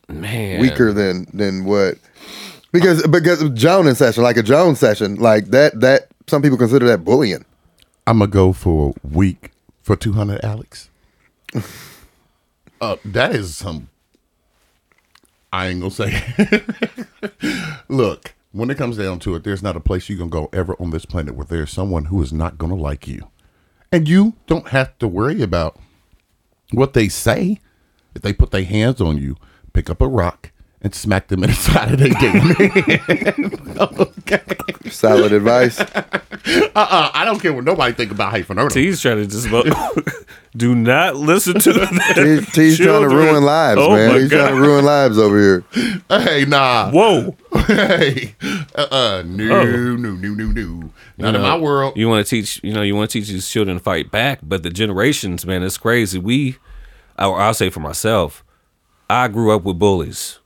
[0.09, 1.99] Man, weaker than than what?
[2.73, 7.05] Because because Jones session, like a Jones session, like that that some people consider that
[7.05, 7.45] bullying.
[8.07, 9.51] I'm gonna go for a week
[9.83, 10.91] for 200, Alex.
[12.81, 13.89] uh, that is some.
[15.53, 16.23] I ain't gonna say.
[17.89, 20.77] Look, when it comes down to it, there's not a place you can go ever
[20.79, 23.29] on this planet where there's someone who is not gonna like you,
[23.91, 25.79] and you don't have to worry about
[26.71, 27.59] what they say.
[28.15, 29.37] If they put their hands on you,
[29.77, 32.51] pick up a rock and smack them in the side of their damn
[34.21, 34.41] okay.
[34.89, 35.79] Solid advice.
[36.77, 38.71] Uh-uh, I don't care what nobody think about hyphen Erno.
[38.71, 39.67] T's trying to just about,
[40.57, 42.13] do not listen to that.
[42.17, 44.15] He's, he's trying to ruin lives, Oh man.
[44.15, 44.49] He's God.
[44.49, 45.65] trying to ruin lives over here.
[46.09, 46.91] Hey, nah.
[46.91, 47.37] Whoa.
[47.67, 48.35] hey,
[48.77, 49.45] uh, uh, no,
[49.97, 51.97] no, no, no, no, not in my world.
[51.97, 54.39] You want to teach, you know, you want to teach these children to fight back,
[54.43, 56.19] but the generations, man, it's crazy.
[56.19, 56.57] We,
[57.19, 58.43] or I'll say for myself,
[59.09, 60.39] I grew up with bullies.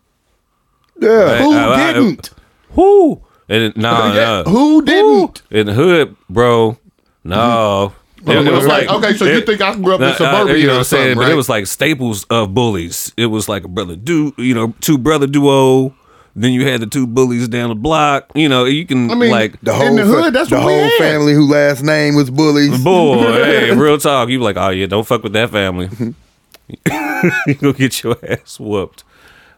[1.00, 1.38] Yeah.
[1.42, 2.30] Who I- I- didn't?
[2.72, 4.50] Who And it- nah, Yeah, nah.
[4.50, 5.42] who didn't?
[5.50, 6.76] in the hood, bro?
[7.24, 7.92] No.
[8.26, 10.66] It, it was like okay, so you think I grew up in Nah, suburbia you
[10.66, 11.02] know what I'm saying?
[11.14, 13.12] something, But it was like staples of bullies.
[13.16, 15.94] It was like a brother do, you know, two brother duo.
[16.36, 18.30] Then you had the two bullies down the block.
[18.34, 20.66] You know, you can I mean, like The whole in the hood, that's the what
[20.66, 20.98] we whole had.
[20.98, 22.84] family who last name was bullies.
[22.84, 24.28] boy, hey, real talk.
[24.28, 25.88] You like, oh yeah, don't fuck with that family.
[27.46, 29.04] you gonna get your ass whooped.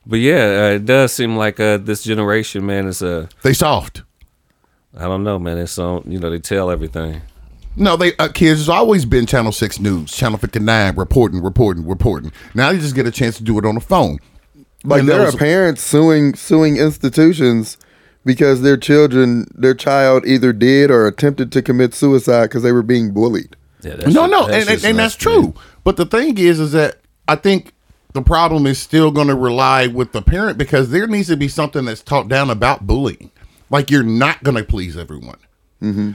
[0.06, 4.02] But yeah, uh, it does seem like uh, this generation, man, is uh, They soft.
[4.96, 5.58] I don't know, man.
[5.58, 7.22] It's on, you know, they tell everything.
[7.76, 8.60] No, they uh, kids.
[8.60, 12.32] It's always been Channel Six News, Channel Fifty Nine, reporting, reporting, reporting.
[12.54, 14.18] Now you just get a chance to do it on the phone.
[14.84, 17.78] Like And there those- are parents suing suing institutions
[18.24, 22.82] because their children, their child either did or attempted to commit suicide because they were
[22.82, 23.56] being bullied.
[23.82, 25.34] Yeah, that no, shit- no, that and, and, and that's to me.
[25.34, 25.54] true.
[25.84, 26.98] But the thing is, is that
[27.28, 27.72] I think
[28.12, 31.48] the problem is still going to rely with the parent because there needs to be
[31.48, 33.30] something that's taught down about bullying.
[33.70, 35.38] Like you're not going to please everyone.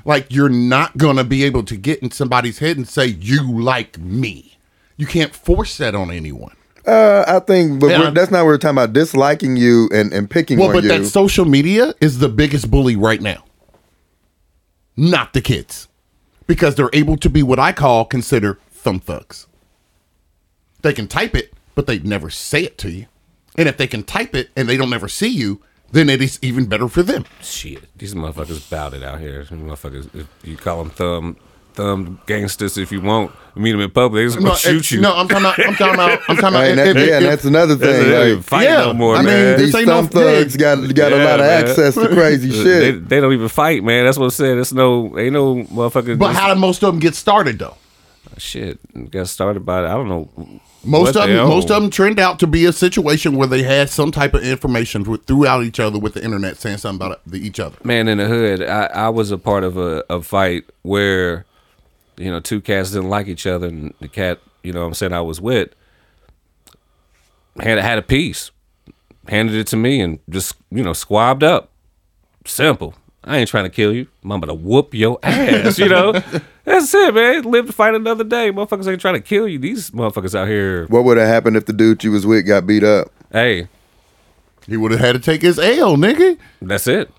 [0.05, 3.51] Like you're not going to be able to get in somebody's head and say you
[3.59, 4.57] like me.
[4.95, 6.55] You can't force that on anyone.
[6.85, 8.93] Uh, I think, but we're, that's not what we're talking about.
[8.93, 10.89] Disliking you and, and picking Well, on but you.
[10.89, 13.43] that social media is the biggest bully right now.
[14.95, 15.89] Not the kids.
[16.47, 19.46] Because they're able to be what I call consider thumb thugs.
[20.81, 23.07] They can type it, but they never say it to you.
[23.57, 25.61] And if they can type it and they don't ever see you,
[25.91, 27.25] then it is even better for them.
[27.41, 29.39] Shit, these motherfuckers bout it out here.
[29.43, 31.37] These motherfuckers, you call them thumb
[31.73, 34.99] thumb gangsters if you want, meet them in public, they just gonna No, shoot you.
[34.99, 35.59] No, I'm talking about.
[35.59, 36.19] I'm talking about.
[36.27, 36.67] I'm talking about.
[36.67, 38.09] and that, if- if- yeah, if- that's another They thing.
[38.09, 39.59] don't even Like, fight yeah, no more, I mean, man.
[39.59, 41.63] these ain't no- thumb thugs got got a Yeah, lot of man.
[41.67, 43.07] access to crazy shit.
[43.07, 44.05] they don't even fight, man.
[44.05, 44.55] That's what I'm saying.
[44.55, 46.17] There's no, ain't no motherfucker.
[46.17, 47.75] but how did most of them get started though?
[48.39, 48.79] shit
[49.11, 49.79] got started by?
[49.79, 50.29] I don't know.
[50.87, 53.63] Most what of them, most of them turned out to be a situation where they
[53.63, 57.21] had some type of information with, throughout each other with the internet saying something about
[57.25, 57.77] the, each other.
[57.83, 61.45] man in the hood I, I was a part of a, a fight where
[62.15, 64.93] you know two cats didn't like each other and the cat you know what i'm
[64.93, 65.69] saying i was with
[67.59, 68.51] had had a piece
[69.29, 71.71] handed it to me and just you know squabbed up.
[72.45, 72.95] Simple.
[73.23, 74.07] I ain't trying to kill you.
[74.23, 76.13] I'm gonna whoop your ass you know
[76.67, 77.43] that's it man.
[77.43, 78.51] Live to fight another day.
[78.51, 79.57] Motherfuckers ain't trying to kill you.
[79.57, 80.85] These motherfuckers out here.
[80.87, 83.11] What would have happened if the dude you was with got beat up?
[83.31, 83.67] hey.
[84.67, 86.37] He would have had to take his L, nigga.
[86.61, 87.09] that's it.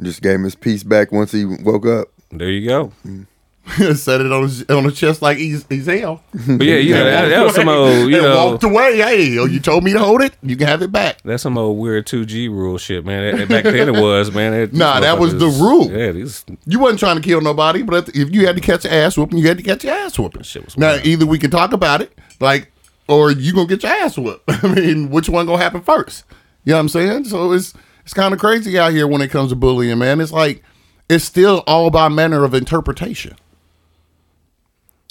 [0.00, 2.08] Just gave him his piece back once he woke up.
[2.32, 3.24] there you go mm.
[3.94, 6.20] Set it on his on his chest like he's he's L.
[6.32, 8.96] but yeah you know that, that was some old you know walked away.
[8.96, 10.34] Hey, oh, you told me to hold it.
[10.42, 11.22] You can have it back.
[11.22, 13.36] That's some old weird two G rule shit, man.
[13.36, 14.68] That- Back then it was, man.
[14.72, 15.88] Nah, that was the rule.
[15.90, 18.90] Yeah, these You wasn't trying to kill nobody, but if you had to catch an
[18.92, 20.42] ass whooping, you had to catch your ass whooping.
[20.42, 22.72] Shit was now, either we can talk about it, like,
[23.08, 24.42] or you gonna get your ass whooped.
[24.64, 26.24] I mean, which one gonna happen first?
[26.64, 27.24] You know what I'm saying?
[27.26, 30.20] So it's it's kind of crazy out here when it comes to bullying, man.
[30.20, 30.64] It's like
[31.08, 33.36] it's still all by manner of interpretation.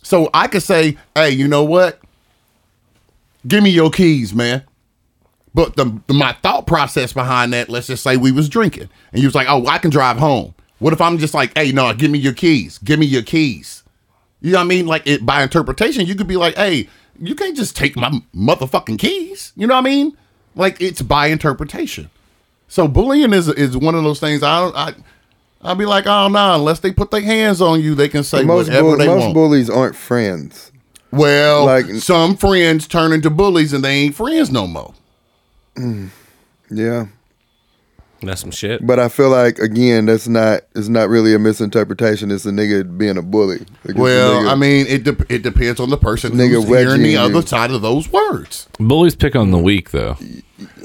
[0.01, 1.99] So I could say, hey, you know what?
[3.47, 4.63] Give me your keys, man.
[5.53, 9.21] But the, the- my thought process behind that, let's just say we was drinking, and
[9.21, 11.93] you was like, "Oh, I can drive home." What if I'm just like, "Hey, no,
[11.93, 12.77] give me your keys.
[12.77, 13.83] Give me your keys."
[14.41, 14.87] You know what I mean?
[14.87, 16.87] Like it by interpretation, you could be like, "Hey,
[17.19, 20.15] you can't just take my motherfucking keys." You know what I mean?
[20.55, 22.09] Like it's by interpretation.
[22.67, 24.43] So bullying is is one of those things.
[24.43, 24.75] I don't.
[24.75, 24.93] I
[25.63, 28.43] I'll be like, "Oh no!" Unless they put their hands on you, they can say
[28.43, 29.33] most whatever bull- they most want.
[29.33, 30.71] bullies aren't friends.
[31.11, 34.93] well, like- some friends turn into bullies, and they ain't friends no more.
[35.77, 36.09] Mm,
[36.69, 37.05] yeah.
[38.21, 38.85] That's some shit.
[38.85, 42.29] But I feel like again, that's not it's not really a misinterpretation.
[42.31, 43.65] It's a nigga being a bully.
[43.85, 47.01] Like, Well, nigga- I mean, it de- it depends on the person Nigga who's hearing
[47.03, 48.67] the other side of those words.
[48.79, 50.17] Bullies pick on the weak, though.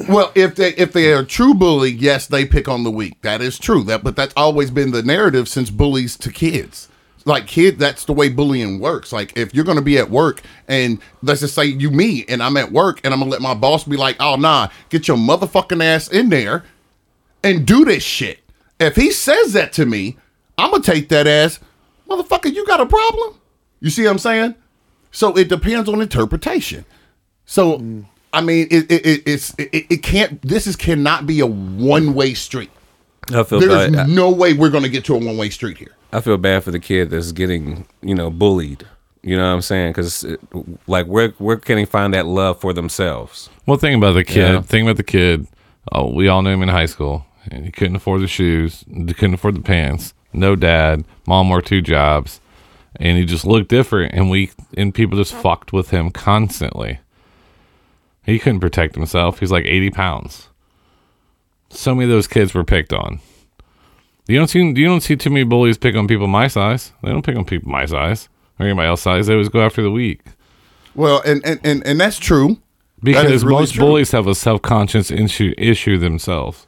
[0.08, 3.20] Well, if they if they are a true bully, yes, they pick on the weak.
[3.22, 3.82] That is true.
[3.84, 6.88] That but that's always been the narrative since bullies to kids.
[7.26, 9.12] Like kid, that's the way bullying works.
[9.12, 12.56] Like if you're gonna be at work and let's just say you me and I'm
[12.56, 15.82] at work and I'm gonna let my boss be like, oh nah, get your motherfucking
[15.82, 16.62] ass in there
[17.46, 18.40] and do this shit.
[18.78, 20.16] If he says that to me,
[20.58, 21.60] I'm gonna take that as
[22.08, 22.52] motherfucker.
[22.52, 23.40] You got a problem?
[23.80, 24.54] You see what I'm saying?
[25.12, 26.84] So it depends on interpretation.
[27.46, 30.42] So I mean, it, it, it it's it, it can't.
[30.42, 32.70] This is cannot be a one way street.
[33.30, 34.08] I feel There's bad.
[34.08, 35.92] no way we're gonna get to a one way street here.
[36.12, 38.86] I feel bad for the kid that's getting, you know, bullied.
[39.22, 39.90] You know what I'm saying?
[39.90, 40.36] Because uh,
[40.86, 43.50] like, where where can they find that love for themselves?
[43.66, 44.36] Well, think about the kid.
[44.36, 44.60] Yeah.
[44.60, 45.48] Think about the kid.
[45.90, 49.14] Oh, we all knew him in high school, and he couldn't afford the shoes, he
[49.14, 50.14] couldn't afford the pants.
[50.32, 52.40] No dad, mom worked two jobs,
[52.96, 54.12] and he just looked different.
[54.14, 57.00] And we and people just fucked with him constantly.
[58.24, 59.40] He couldn't protect himself.
[59.40, 60.48] He's like eighty pounds.
[61.70, 63.20] So many of those kids were picked on.
[64.28, 66.92] You don't see you don't see too many bullies pick on people my size.
[67.02, 68.28] They don't pick on people my size
[68.58, 69.26] or anybody else size.
[69.26, 70.22] They always go after the weak.
[70.94, 72.58] Well, and and and, and that's true.
[73.02, 73.84] Because really most true.
[73.84, 76.66] bullies have a self conscious issue issue themselves.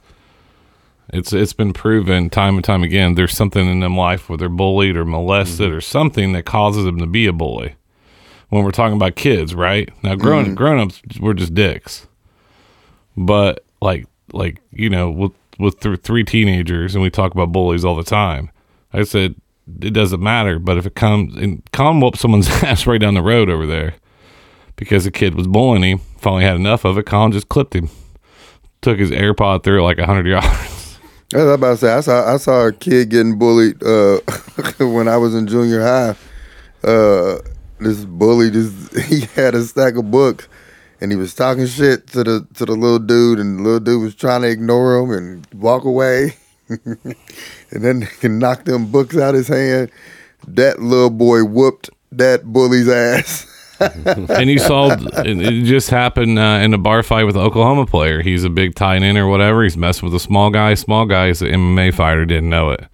[1.11, 3.15] It's it's been proven time and time again.
[3.15, 5.77] There's something in them life where they're bullied or molested Mm-hmm.
[5.77, 7.75] or something that causes them to be a bully.
[8.51, 9.91] When we're talking about kids, right?
[10.03, 10.55] Now grown Mm-hmm.
[10.55, 12.07] grown ups we're just dicks.
[13.17, 17.85] But like like, you know, with with th- three teenagers and we talk about bullies
[17.85, 18.51] all the time.
[18.93, 19.35] I said
[19.83, 23.23] it doesn't matter, but if it comes and Colin whooped someone's ass right down the
[23.23, 23.95] road over there
[24.77, 25.99] because the kid was bullying him.
[26.19, 27.07] Finally had enough of it.
[27.07, 27.89] Colin just clipped him.
[28.83, 30.68] Took his AirPod through it like hundred yards.
[31.35, 34.21] I was about to say I saw I saw a kid getting bullied uh,
[34.79, 36.17] when I was in junior high.
[36.83, 37.41] Uh,
[37.79, 40.49] this bully just he had a stack of books
[41.03, 44.03] and he was talking shit to the to the little dude and the little dude
[44.03, 46.35] was trying to ignore him and walk away.
[46.69, 47.17] and
[47.71, 49.91] then he knocked them books out of his hand.
[50.47, 53.47] That little boy whooped that bully's ass.
[54.29, 57.87] and you saw it it just happened uh, in a bar fight with an Oklahoma
[57.87, 58.23] player.
[58.23, 59.63] He's a big tight end or whatever.
[59.63, 60.75] He's messing with a small guy.
[60.75, 62.25] Small guy is an MMA fighter.
[62.27, 62.85] Didn't know it.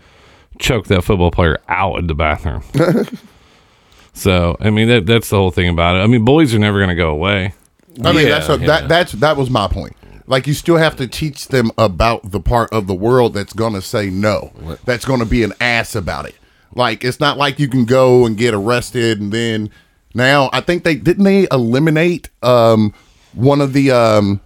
[0.59, 2.63] Choked that football player out in the bathroom.
[4.13, 6.01] so I mean that that's the whole thing about it.
[6.01, 7.55] I mean bullies are never going to go away.
[8.03, 8.67] I mean, Yeah, that's a, yeah.
[8.67, 9.97] that that's that was my point.
[10.27, 13.83] Like you still have to teach them about the part of the world that's gonna
[13.83, 14.53] say no.
[14.85, 16.35] That's gonna be an ass about it.
[16.75, 19.71] Like it's not like you can go and get arrested and then
[20.15, 22.95] now I think they didn't they eliminate um
[23.33, 24.41] one of the um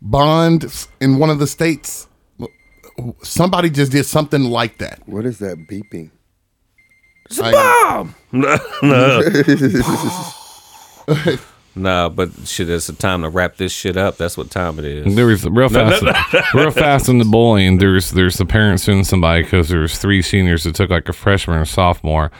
[0.00, 2.08] bonds in one of the states.
[3.22, 5.02] Somebody just did something like that.
[5.06, 6.10] What is that beeping?
[7.26, 8.14] It's a I, bomb.
[8.82, 9.22] No,
[11.76, 14.16] Nah, but shit, it's a time to wrap this shit up.
[14.16, 15.16] That's what time it is.
[15.16, 16.04] There was real fast,
[16.54, 17.78] real fast in the bullying.
[17.78, 21.58] There's there's the parents suing somebody because there's three seniors that took like a freshman
[21.58, 22.30] or sophomore,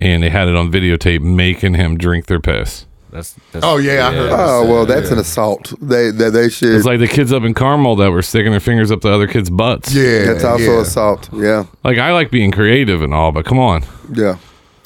[0.00, 2.86] and they had it on videotape making him drink their piss.
[3.10, 4.30] That's, that's Oh, yeah, I heard.
[4.32, 5.74] Oh well, that's an assault.
[5.82, 6.74] They they, they should.
[6.74, 9.26] It's like the kids up in Carmel that were sticking their fingers up the other
[9.26, 9.94] kids' butts.
[9.94, 10.80] yeah, that's also yeah.
[10.80, 11.28] assault.
[11.34, 13.84] Yeah, Like I like being creative and all, but come on.
[14.14, 14.38] yeah.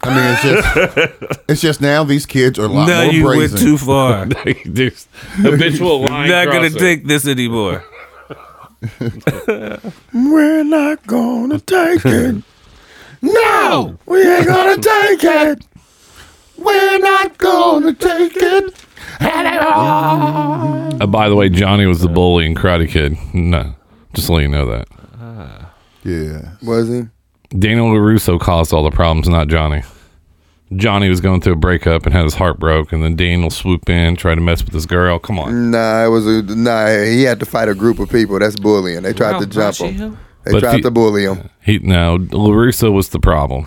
[0.02, 3.24] I mean, it's just it's just now these kids are a lot now more you
[3.24, 3.54] brazen.
[3.56, 4.26] went too far.
[4.64, 7.84] There's habitual line Not gonna take this anymore.
[10.12, 12.42] We're not gonna take it.
[13.22, 15.64] No, we ain't gonna take it.
[16.58, 18.74] We're not gonna take it.
[19.20, 23.16] Uh, by the way, Johnny was the bully in Karate Kid.
[23.34, 23.74] No,
[24.14, 24.88] just to let you know that.
[26.04, 26.52] Yeah.
[26.62, 27.02] Was he?
[27.58, 29.82] Daniel LaRusso caused all the problems, not Johnny.
[30.74, 33.88] Johnny was going through a breakup and had his heart broke, and then Daniel swooped
[33.88, 35.18] in, tried to mess with this girl.
[35.18, 35.70] Come on.
[35.70, 37.04] Nah, it was a nah.
[37.04, 38.38] He had to fight a group of people.
[38.38, 39.02] That's bullying.
[39.02, 40.18] They tried to jump him.
[40.46, 41.50] They But tried he- to bully him.
[41.60, 43.66] He no, LaRusso was the problem.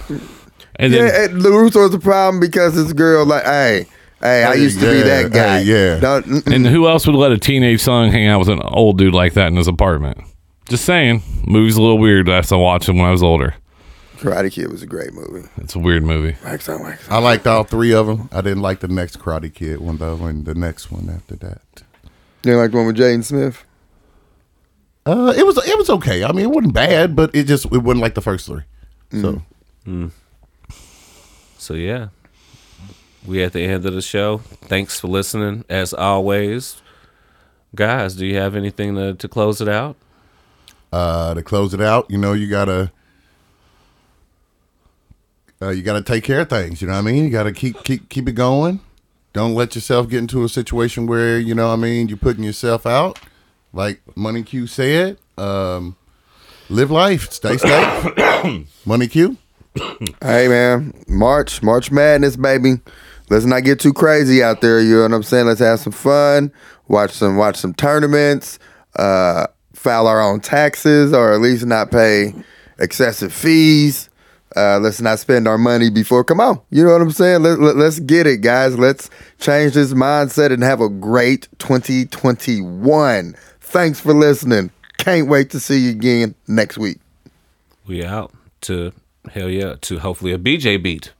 [0.78, 3.86] And then Yeah, and LaRusso was the problem because this girl like, hey,
[4.22, 5.62] hey, I Hey, used to be that guy.
[5.62, 6.00] hey, yeah.
[6.00, 6.48] Don't.
[6.48, 9.34] And who else would let a teenage son hang out with an old dude like
[9.34, 10.18] that in his apartment?
[10.70, 11.22] Just saying.
[11.46, 12.28] Movie's a little weird.
[12.28, 13.56] That's I watched it when I was older.
[14.18, 15.48] Karate Kid was a great movie.
[15.58, 16.36] It's a weird movie.
[16.44, 17.14] Wax on, wax on.
[17.16, 18.30] I liked all three of them.
[18.32, 21.62] I didn't like the next Karate Kid one though, and the next one after that.
[22.44, 23.64] You like the one with Jaden Smith?
[25.10, 26.24] Uh, it was it was okay.
[26.24, 28.62] I mean, it wasn't bad, but it just it wasn't like the first three.
[29.12, 29.42] So
[31.58, 32.10] So yeah,
[33.26, 34.38] we at the end of the show.
[34.38, 35.66] Thanks for listening.
[35.68, 36.82] As always,
[37.74, 39.96] guys, do you have anything to, to close it out?
[40.94, 42.92] Uh, to close it out, you know, you gotta
[45.62, 46.82] uh, you gotta take care of things.
[46.82, 47.24] You know what I mean?
[47.24, 48.80] You gotta keep keep keep it going.
[49.34, 52.44] Don't let yourself get into a situation where you know what I mean you're putting
[52.44, 53.20] yourself out.
[53.74, 55.96] Like Money Q said, um,
[56.70, 58.68] live life, stay safe.
[58.86, 59.38] Money Q.
[60.22, 62.80] Hey man, March, March Madness, baby.
[63.30, 64.82] Let's not get too crazy out there.
[64.82, 65.46] You know what I'm saying?
[65.46, 66.52] Let's have some fun.
[66.88, 68.58] Watch some, watch some tournaments.
[68.96, 72.34] Uh, file our own taxes, or at least not pay
[72.80, 74.10] excessive fees.
[74.56, 76.24] Uh, let's not spend our money before.
[76.24, 77.44] Come on, you know what I'm saying?
[77.44, 78.78] Let, let, let's get it, guys.
[78.78, 83.36] Let's change this mindset and have a great 2021.
[83.70, 84.72] Thanks for listening.
[84.98, 86.98] Can't wait to see you again next week.
[87.86, 88.94] We out to
[89.32, 91.14] hell yeah to hopefully a BJ beat.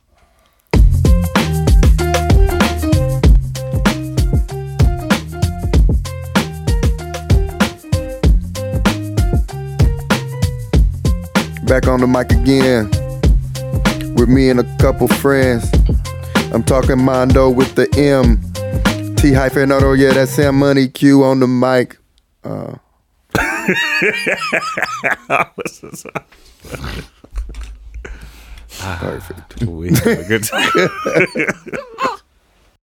[11.68, 12.90] Back on the mic again
[14.16, 15.70] with me and a couple friends.
[16.52, 18.40] I'm talking Mondo with the M.
[19.14, 21.99] T hyphen Otto, yeah, that's Sam Money Q on the mic.
[28.82, 29.20] Uh,
[29.66, 30.70] We had a good time.